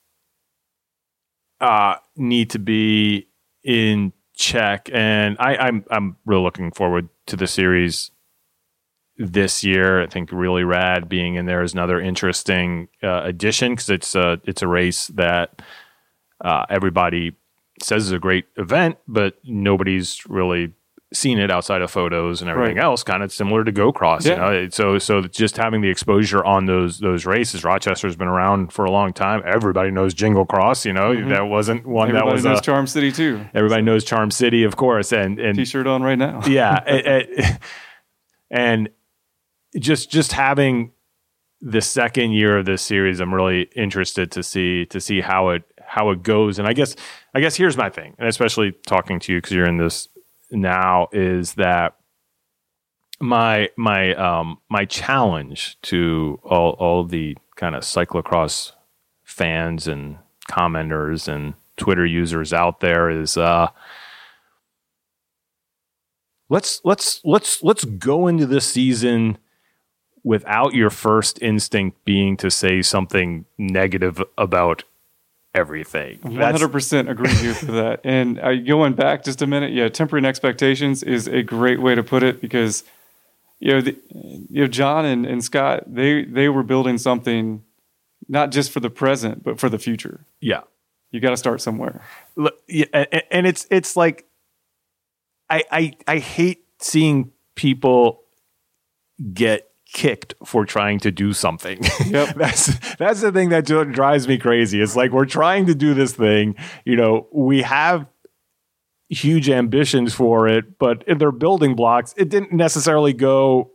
[1.60, 3.28] uh, need to be
[3.64, 8.10] in check, and I, I'm I'm really looking forward to the series
[9.16, 10.02] this year.
[10.02, 14.42] I think really rad being in there is another interesting uh, addition because it's a
[14.44, 15.62] it's a race that
[16.44, 17.36] uh, everybody
[17.84, 20.74] says is a great event, but nobody's really
[21.14, 22.84] seen it outside of photos and everything right.
[22.84, 23.04] else.
[23.04, 24.52] Kind of similar to Go Cross, yeah.
[24.52, 24.70] you know.
[24.70, 27.64] So so just having the exposure on those those races.
[27.64, 29.42] Rochester's been around for a long time.
[29.46, 30.86] Everybody knows Jingle Cross.
[30.86, 31.30] You know mm-hmm.
[31.30, 33.46] that wasn't one everybody that was knows Charm City too.
[33.54, 33.86] Everybody so.
[33.86, 36.42] knows Charm City, of course, and and t-shirt on right now.
[36.48, 37.60] yeah, it, it,
[38.50, 38.90] and
[39.78, 40.92] just just having
[41.62, 45.64] the second year of this series, I'm really interested to see to see how it
[45.92, 46.58] how it goes.
[46.58, 46.96] And I guess
[47.36, 50.08] I guess here's my thing, and especially talking to you because you're in this
[50.50, 51.98] now, is that
[53.20, 58.72] my my um my challenge to all all the kind of cyclocross
[59.26, 60.18] fans and
[60.50, 63.68] commenters and Twitter users out there is uh
[66.48, 69.38] let's let's let's let's go into this season
[70.24, 74.84] without your first instinct being to say something negative about
[75.54, 76.20] everything.
[76.24, 78.02] That's- hundred percent agree with you for that.
[78.04, 82.04] And uh, going back just a minute, yeah, tempering expectations is a great way to
[82.04, 82.84] put it because
[83.60, 83.96] you know, the,
[84.50, 87.64] you know, John and, and Scott, they they were building something
[88.28, 90.26] not just for the present but for the future.
[90.40, 90.62] Yeah.
[91.12, 92.02] You got to start somewhere.
[92.36, 94.26] Look, yeah, and, and it's it's like
[95.50, 98.24] I I I hate seeing people
[99.34, 101.80] get kicked for trying to do something.
[102.06, 102.36] Yep.
[102.36, 104.82] that's that's the thing that drives me crazy.
[104.82, 108.06] It's like we're trying to do this thing, you know, we have
[109.08, 113.72] huge ambitions for it, but in their building blocks, it didn't necessarily go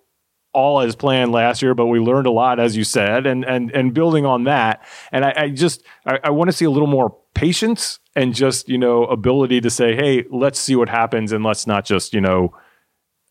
[0.52, 3.70] all as planned last year, but we learned a lot, as you said, and and
[3.72, 4.82] and building on that.
[5.12, 8.68] And I, I just I, I want to see a little more patience and just
[8.68, 12.20] you know ability to say, hey, let's see what happens, and let's not just you
[12.20, 12.54] know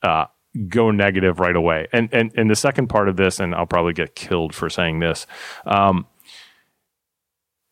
[0.04, 0.26] uh,
[0.68, 1.88] go negative right away.
[1.92, 5.00] And and and the second part of this, and I'll probably get killed for saying
[5.00, 5.28] this.
[5.66, 6.08] Um,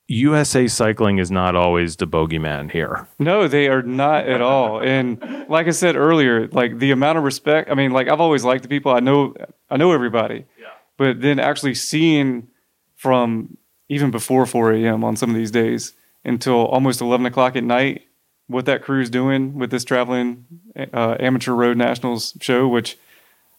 [0.07, 3.07] USA Cycling is not always the bogeyman here.
[3.19, 4.81] No, they are not at all.
[4.81, 7.69] And like I said earlier, like the amount of respect.
[7.71, 8.91] I mean, like I've always liked the people.
[8.91, 9.33] I know,
[9.69, 10.45] I know everybody.
[10.59, 10.67] Yeah.
[10.97, 12.49] But then actually seeing
[12.95, 13.57] from
[13.89, 15.03] even before 4 a.m.
[15.03, 15.93] on some of these days
[16.25, 18.03] until almost 11 o'clock at night,
[18.47, 20.45] what that crew's doing with this traveling
[20.93, 22.97] uh, amateur road nationals show, which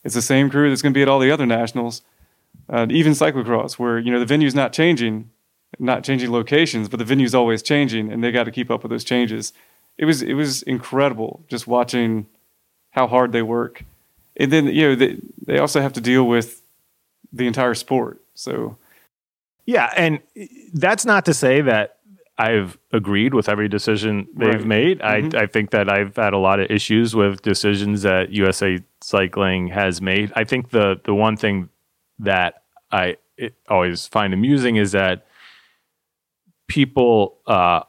[0.04, 2.02] is the same crew that's going to be at all the other nationals,
[2.68, 5.30] uh, even cyclocross, where you know the venue's not changing,
[5.78, 8.90] not changing locations, but the venue's always changing, and they got to keep up with
[8.90, 9.52] those changes.
[9.96, 12.26] It was it was incredible just watching
[12.90, 13.84] how hard they work,
[14.36, 16.62] and then you know they they also have to deal with
[17.32, 18.20] the entire sport.
[18.34, 18.76] So
[19.66, 20.20] Yeah, and
[20.72, 21.98] that's not to say that
[22.36, 24.64] I've agreed with every decision they've Right.
[24.66, 24.98] made.
[25.00, 25.34] Mhm.
[25.36, 29.68] I, I think that I've had a lot of issues with decisions that USA Cycling
[29.68, 30.32] has made.
[30.34, 31.68] I think the the one thing
[32.18, 33.16] that I
[33.68, 35.26] always find amusing is that
[36.68, 37.80] people uh,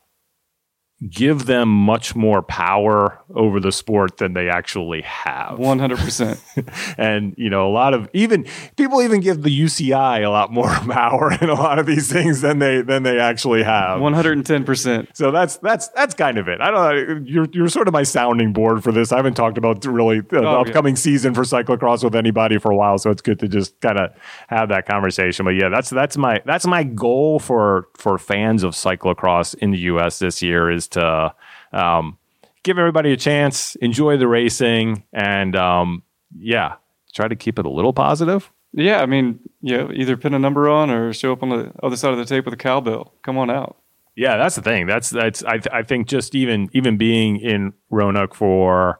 [1.09, 6.39] give them much more power over the sport than they actually have one hundred percent.
[6.97, 8.45] and you know a lot of even
[8.77, 12.39] people even give the UCI a lot more power in a lot of these things
[12.41, 13.99] than they than they actually have.
[13.99, 15.09] One hundred and ten percent.
[15.13, 16.61] So that's that's that's kind of it.
[16.61, 16.75] I don't
[17.09, 17.21] know.
[17.25, 19.11] You're you're sort of my sounding board for this.
[19.11, 20.57] I haven't talked about really the Oh, yeah.
[20.59, 23.99] upcoming season for cyclocross with anybody for a while, so it's good to just kind
[23.99, 24.11] of
[24.47, 25.43] have that conversation.
[25.43, 29.79] But yeah, that's that's my that's my goal for for fans of cyclocross in the
[29.79, 30.19] U.S.
[30.19, 31.33] this year is to
[31.71, 32.17] um,
[32.63, 36.03] give everybody a chance, enjoy the racing, and um,
[36.37, 36.75] yeah,
[37.13, 38.51] try to keep it a little positive.
[38.73, 41.95] Yeah, I mean, yeah, either pin a number on or show up on the other
[41.95, 43.13] side of the tape with a cowbell.
[43.23, 43.77] Come on out.
[44.17, 44.85] Yeah, that's the thing.
[44.85, 48.99] That's that's I th- I think just even even being in Roanoke for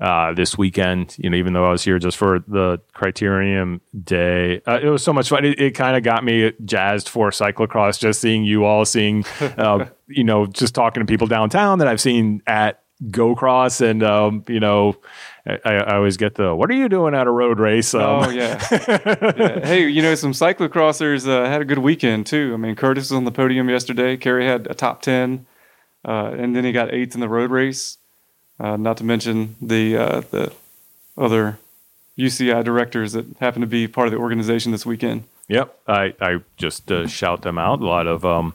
[0.00, 4.62] uh, this weekend, you know, even though I was here just for the Criterium Day,
[4.66, 5.44] uh, it was so much fun.
[5.44, 7.98] It, it kind of got me jazzed for cyclocross.
[7.98, 12.00] Just seeing you all, seeing uh, you know, just talking to people downtown that I've
[12.00, 14.96] seen at Go Cross, and um, you know,
[15.46, 18.30] I, I always get the "What are you doing at a road race?" Um, Oh
[18.30, 18.58] yeah.
[18.70, 19.66] Yeah.
[19.66, 22.52] Hey, you know some cyclocrossers uh, had a good weekend too.
[22.54, 24.16] I mean, Curtis was on the podium yesterday.
[24.16, 25.46] Kerry had a top ten,
[26.06, 27.98] uh, and then he got eighth in the road race.
[28.60, 30.52] Uh, not to mention the uh, the
[31.16, 31.58] other
[32.18, 35.24] UCI directors that happen to be part of the organization this weekend.
[35.48, 37.80] Yep, I I just uh, shout them out.
[37.80, 38.54] A lot of um,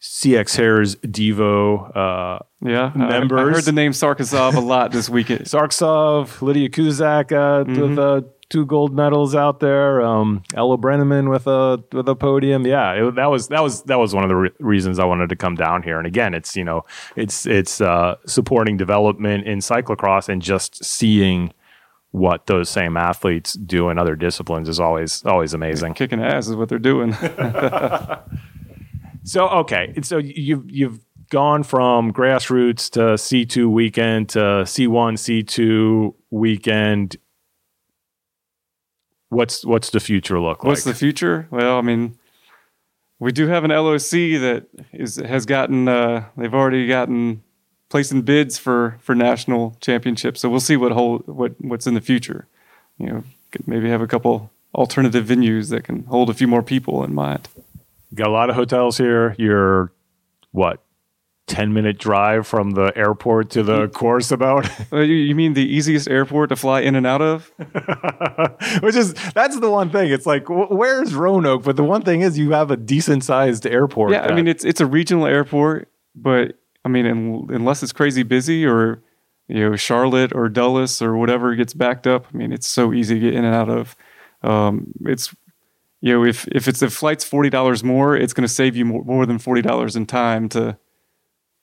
[0.00, 3.56] CX Hairs Devo, uh, Yeah, I- I, Members.
[3.56, 5.40] heard the name Sarkisov a lot this weekend.
[5.46, 8.20] Sarkisov, Lydia Kuzak uh, with uh,
[8.50, 10.00] two gold medals out there.
[10.00, 12.66] Um, Ella Brenneman with a with a podium.
[12.66, 15.28] Yeah, it, that was that was that was one of the re- reasons I wanted
[15.30, 15.98] to come down here.
[15.98, 16.84] And again, it's you know
[17.16, 21.52] it's it's uh, supporting development in cyclocross and just seeing
[22.10, 25.94] what those same athletes do in other disciplines is always always amazing.
[25.94, 27.14] Kicking ass is what they're doing.
[29.28, 35.18] So okay, so you've you've gone from grassroots to C two weekend to C one
[35.18, 37.16] C two weekend.
[39.30, 40.68] What's what's the future look like?
[40.68, 41.48] What's the future?
[41.50, 42.18] Well, I mean,
[43.18, 44.10] we do have an LOC
[44.40, 45.88] that is has gotten.
[45.88, 47.42] Uh, they've already gotten
[47.88, 50.40] placing bids for for national championships.
[50.40, 52.46] So we'll see what hold what what's in the future.
[52.98, 56.62] You know, could maybe have a couple alternative venues that can hold a few more
[56.62, 57.48] people in mind.
[58.14, 59.34] Got a lot of hotels here.
[59.38, 59.92] You're
[60.52, 60.82] what
[61.48, 65.66] ten minute drive from the airport to the course about, Uh, you, you mean the
[65.66, 67.52] easiest airport to fly in and out of?
[68.80, 70.10] which is that's the one thing.
[70.12, 71.64] It's like wh- where's Roanoke?
[71.64, 74.12] But the one thing is you have a decent sized airport.
[74.12, 78.22] Yeah, I mean it's it's a regional airport, but I mean un unless it's crazy
[78.22, 79.02] busy or
[79.48, 83.14] you know Charlotte or Dulles or whatever gets backed up, I mean it's so easy
[83.14, 83.96] to get in and out of.
[84.42, 85.34] Um, it's
[86.00, 88.84] you know, if if it's the flight's forty dollars more, it's going to save you
[88.84, 90.78] more, more than forty dollars in time to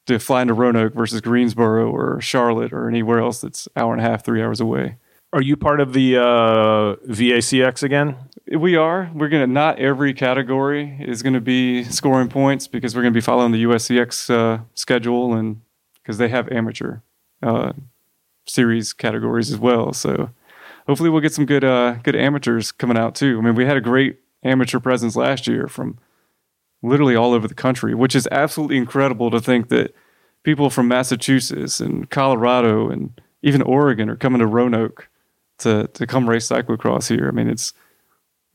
[0.06, 4.08] to fly into Roanoke versus Greensboro or Charlotte or anywhere else that's hour and a
[4.08, 4.98] half, three hours away.
[5.34, 8.16] Are you part of the uh, VACX again?
[8.56, 9.12] We are.
[9.14, 9.48] We're gonna.
[9.48, 13.52] Not every category is going to be scoring points because we're going to be following
[13.52, 15.62] the USCX uh, schedule and
[16.02, 17.00] because they have amateur
[17.42, 17.74] uh,
[18.46, 19.92] series categories as well.
[19.94, 20.30] So
[20.88, 23.38] hopefully we'll get some good uh, good amateurs coming out too.
[23.40, 25.98] I mean, we had a great amateur presence last year from
[26.86, 29.94] literally all over the country, which is absolutely incredible to think that
[30.44, 35.10] people from Massachusetts and Colorado and even Oregon are coming to Roanoke
[35.60, 37.28] to to come race cyclocross here.
[37.28, 37.74] I mean, it's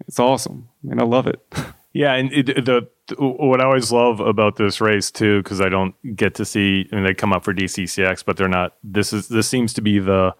[0.06, 0.68] it's awesome.
[0.84, 1.40] I mean, I love it.
[1.92, 5.94] Yeah, and it, the what I always love about this race too, because I don't
[6.14, 6.88] get to see.
[6.92, 8.76] I mean, they come up for DCCX, but they're not.
[8.84, 10.32] This is this seems to be the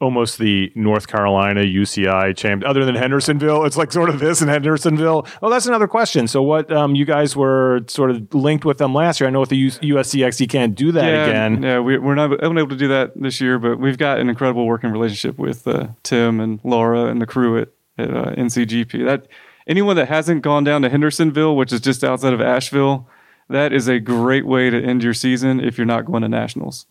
[0.00, 2.64] almost the North Carolina UCI champ.
[2.64, 5.26] Other than Hendersonville, it's like sort of this and Hendersonville.
[5.42, 6.26] Oh, that's another question.
[6.26, 9.28] So, what um, you guys were sort of linked with them last year?
[9.28, 11.62] I know with the U- USCX, you can't do that yeah, again.
[11.62, 14.66] Yeah, we, we're not able to do that this year, but we've got an incredible
[14.66, 19.04] working relationship with uh, Tim and Laura and the crew at, at uh, NCGP.
[19.04, 19.28] That
[19.66, 23.06] anyone that hasn't gone down to Hendersonville, which is just outside of Asheville,
[23.50, 26.86] that is a great way to end your season if you're not going to nationals.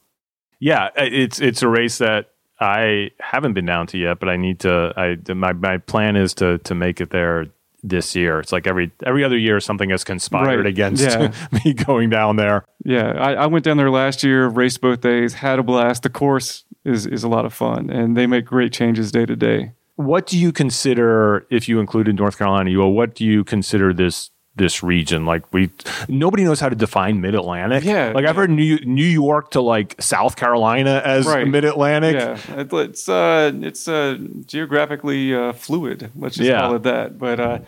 [0.59, 4.59] Yeah, it's it's a race that I haven't been down to yet, but I need
[4.61, 4.93] to.
[4.97, 7.47] I my my plan is to to make it there
[7.81, 8.39] this year.
[8.39, 10.65] It's like every every other year something has conspired Right.
[10.65, 11.31] against Yeah.
[11.65, 12.65] me going down there.
[12.83, 16.03] Yeah, I, I went down there last year, raced both days, had a blast.
[16.03, 19.35] The course is is a lot of fun, and they make great changes day to
[19.35, 19.71] day.
[19.95, 22.69] What do you consider if you included North Carolina?
[22.69, 25.25] You what do you consider this this region?
[25.25, 25.69] Like we
[26.07, 27.83] nobody knows how to define Mid Atlantic.
[27.83, 31.47] Yeah, like I've heard New New York to like South Carolina as Right.
[31.47, 32.15] Mid Atlantic.
[32.15, 36.11] Yeah, it's uh, it's uh, geographically uh, fluid.
[36.15, 36.61] Let's just Yeah.
[36.61, 37.17] call it that.
[37.17, 37.59] But uh,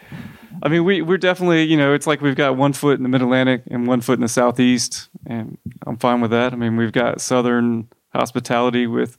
[0.63, 3.09] I mean, we we're definitely you know it's like we've got one foot in the
[3.09, 5.57] Mid Atlantic and one foot in the Southeast, and
[5.87, 6.51] I'm fine with that.
[6.53, 9.17] I mean, we've got Southern hospitality with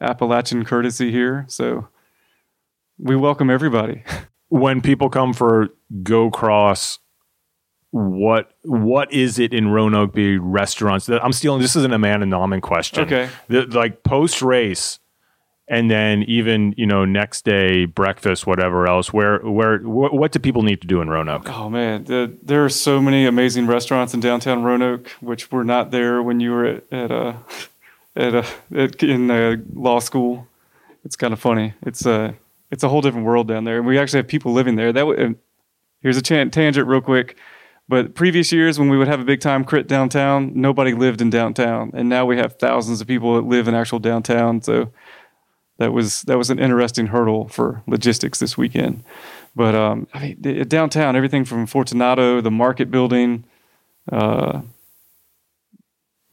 [0.00, 1.88] Appalachian courtesy here, so
[2.98, 4.04] we welcome everybody.
[4.52, 5.70] When people come for
[6.02, 6.98] Go Cross,
[7.90, 11.06] what what is it in Roanoke Be restaurants?
[11.06, 11.62] That I'm stealing.
[11.62, 13.04] This isn't Amanda Nauman question.
[13.04, 13.30] Okay.
[13.48, 14.98] The, like post race,
[15.68, 19.10] and then even you know next day breakfast, whatever else.
[19.10, 21.48] Where where what, what do people need to do in Roanoke?
[21.48, 25.92] Oh man, the, there are so many amazing restaurants in downtown Roanoke, which were not
[25.92, 27.36] there when you were at at uh,
[28.14, 28.46] at, a,
[28.76, 30.46] at in uh, law school.
[31.06, 31.72] It's kind of funny.
[31.82, 32.34] It's a
[32.72, 34.92] it's a whole different world down there, and we actually have people living there.
[34.92, 35.36] That w-
[36.00, 37.36] here's a tangent real quick.
[37.86, 41.28] But previous years, when we would have a big time crit downtown, nobody lived in
[41.28, 44.62] downtown, and now we have thousands of people that live in actual downtown.
[44.62, 44.90] So
[45.76, 49.04] that was that was an interesting hurdle for logistics this weekend.
[49.54, 53.44] But um, I mean, downtown, everything from Fortunato, the market building.
[54.10, 54.62] Uh,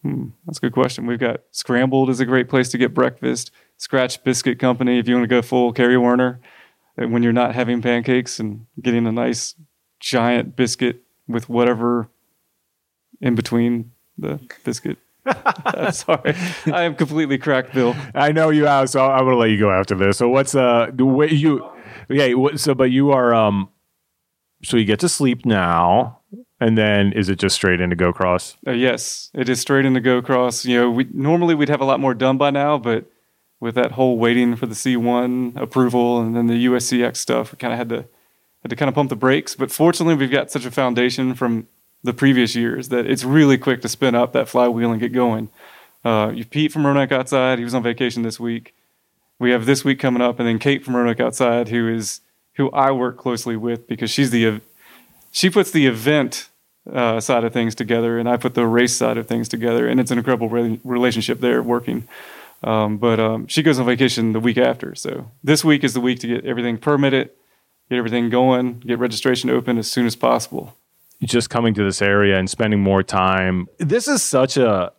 [0.04, 1.06] hmm, that's a good question.
[1.06, 3.52] We've got Scrambled is a great place to get breakfast.
[3.80, 6.42] Scratch Biscuit Company, if you want to go full Kerry Werner,
[7.02, 9.56] uh, when you're not having pancakes and getting a nice
[10.02, 12.10] giant biscuit with whatever
[13.22, 14.98] in between the biscuit.
[15.26, 17.96] I'm sorry, I am completely cracked, Bill.
[18.14, 20.18] I know you have, so I'm gonna let you go after this.
[20.18, 21.66] So what's uh the way you?
[22.10, 22.34] Yeah.
[22.34, 23.70] What, so but you are um.
[24.64, 26.20] So you get to sleep now,
[26.60, 28.58] and then is it just straight into Go Cross?
[28.68, 30.66] Uh, yes, it is straight into Go Cross.
[30.66, 33.06] You know, we normally we'd have a lot more done by now, but
[33.60, 37.74] with that whole waiting for the C1 approval and then the USCX stuff, we kind
[37.74, 38.06] of had to
[38.62, 39.56] had to kind of pump the brakes.
[39.56, 41.68] But fortunately, we've got such a foundation from
[42.04, 45.50] the previous years that it's really quick to spin up that flywheel and get going.
[46.04, 48.74] Uh, you Pete from Roanoke Outside, he was on vacation this week.
[49.38, 52.22] We have this week coming up, and then Kate from Roanoke Outside, who is
[52.56, 54.62] who I work closely with because she's the
[55.32, 56.50] she puts the event
[56.92, 60.00] uh, side of things together, and I put the race side of things together, and
[60.00, 62.08] it's an incredible re- relationship there working.
[62.64, 66.02] Um, but um, she goes on vacation the week after, so this week is the
[66.02, 67.30] week to get everything permitted,
[67.90, 70.76] get everything going, get registration open as soon as possible.
[71.22, 73.68] just coming to this area and spending more time.
[73.78, 74.92] This is such a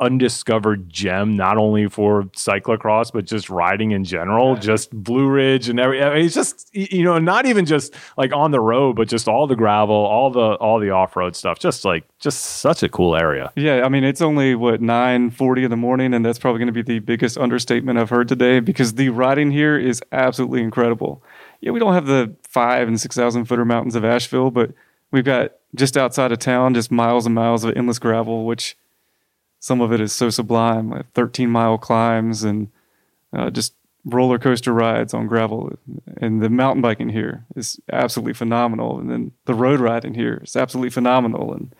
[0.00, 4.56] undiscovered gem, not only for cyclocross but just riding in general.
[4.56, 6.02] Just Blue Ridge and every.
[6.02, 9.28] I mean, it's just you know not even just like on the road, but just
[9.28, 11.58] all the gravel, all the all the off road stuff.
[11.58, 13.52] Just like just such a cool area.
[13.56, 16.72] Yeah, I mean it's only what nine forty in the morning, and that's probably going
[16.72, 21.22] to be the biggest understatement I've heard today because the riding here is absolutely incredible.
[21.60, 24.72] Yeah, we don't have the five and six thousand footer mountains of Asheville, but
[25.10, 28.76] we've got just outside of town, just miles and miles of endless gravel, which
[29.60, 32.68] some of it is so sublime, like thirteen mile climbs and
[33.32, 35.78] uh, just roller coaster rides on gravel,
[36.16, 38.98] and the mountain biking here is absolutely phenomenal.
[38.98, 41.52] And then the road riding here is absolutely phenomenal.
[41.52, 41.74] And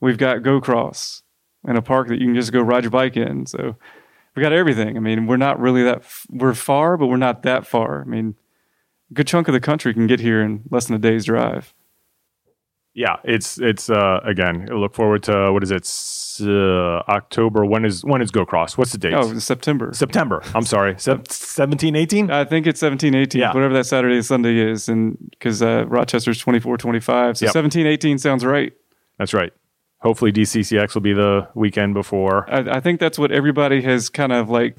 [0.00, 1.22] we've got Go Cross
[1.64, 3.46] and a park that you can just go ride your bike in.
[3.46, 3.76] So
[4.34, 4.96] we've got everything.
[4.96, 8.02] I mean, we're not really that f- we're far, but we're not that far.
[8.02, 8.36] I mean,
[9.10, 11.74] a good chunk of the country can get here in less than a day's drive.
[12.94, 14.66] Yeah, it's it's uh again.
[14.66, 15.84] Look forward to what is it?
[16.40, 17.64] Uh, October.
[17.64, 18.76] When is when is Go Cross?
[18.78, 19.14] What's the date?
[19.14, 19.92] Oh, September.
[19.92, 20.42] September.
[20.54, 20.94] I'm sorry.
[20.98, 22.30] Se- 17, 18?
[22.30, 23.52] I think it's 17, 18, Yeah.
[23.54, 24.88] whatever that Saturday and Sunday is.
[24.88, 27.38] And because uh, Rochester's 24, 25.
[27.38, 27.52] So Yep.
[27.52, 28.72] 17, 18 sounds right.
[29.18, 29.52] That's right.
[30.00, 32.48] Hopefully DCCX will be the weekend before.
[32.52, 34.76] I, I think that's what everybody has kind of like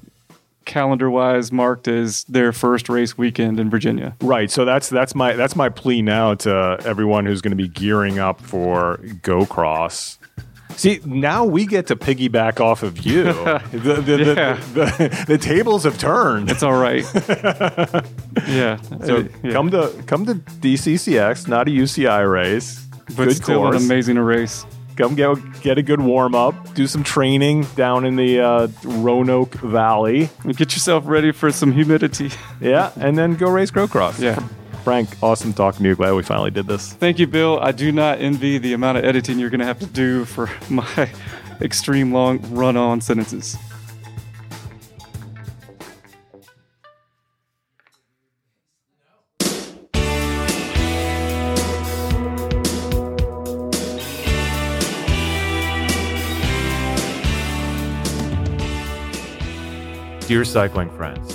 [0.65, 4.15] calendar wise marked as their first race weekend in Virginia.
[4.21, 4.49] Right.
[4.51, 8.19] So that's that's my that's my plea now to everyone who's going to be gearing
[8.19, 10.17] up for Go Cross.
[10.77, 13.23] See, now we get to piggyback off of you.
[13.71, 14.53] the, the, Yeah.
[14.73, 16.51] the, the, tables have turned.
[16.51, 17.03] It's all right.
[18.47, 18.77] yeah.
[19.05, 19.51] So Uh, yeah.
[19.51, 22.85] come to come to DCCX, not a UCI race.
[23.15, 23.77] but good still course.
[23.77, 24.65] an amazing race.
[24.97, 26.73] Come get get a good warm up.
[26.73, 30.29] Do some training down in the uh, Roanoke Valley.
[30.43, 32.31] And get yourself ready for some humidity.
[32.61, 34.21] Yeah, and then go race Cross.
[34.21, 34.39] Yeah.
[34.85, 35.95] Frank, awesome talking to you.
[35.95, 36.93] Glad we finally did this.
[36.93, 37.59] Thank you, Bill.
[37.59, 40.47] I do not envy the amount of editing you're going to have to do for
[40.69, 41.09] my
[41.59, 43.57] extreme long run on sentences.
[60.27, 61.34] Dear cycling friends,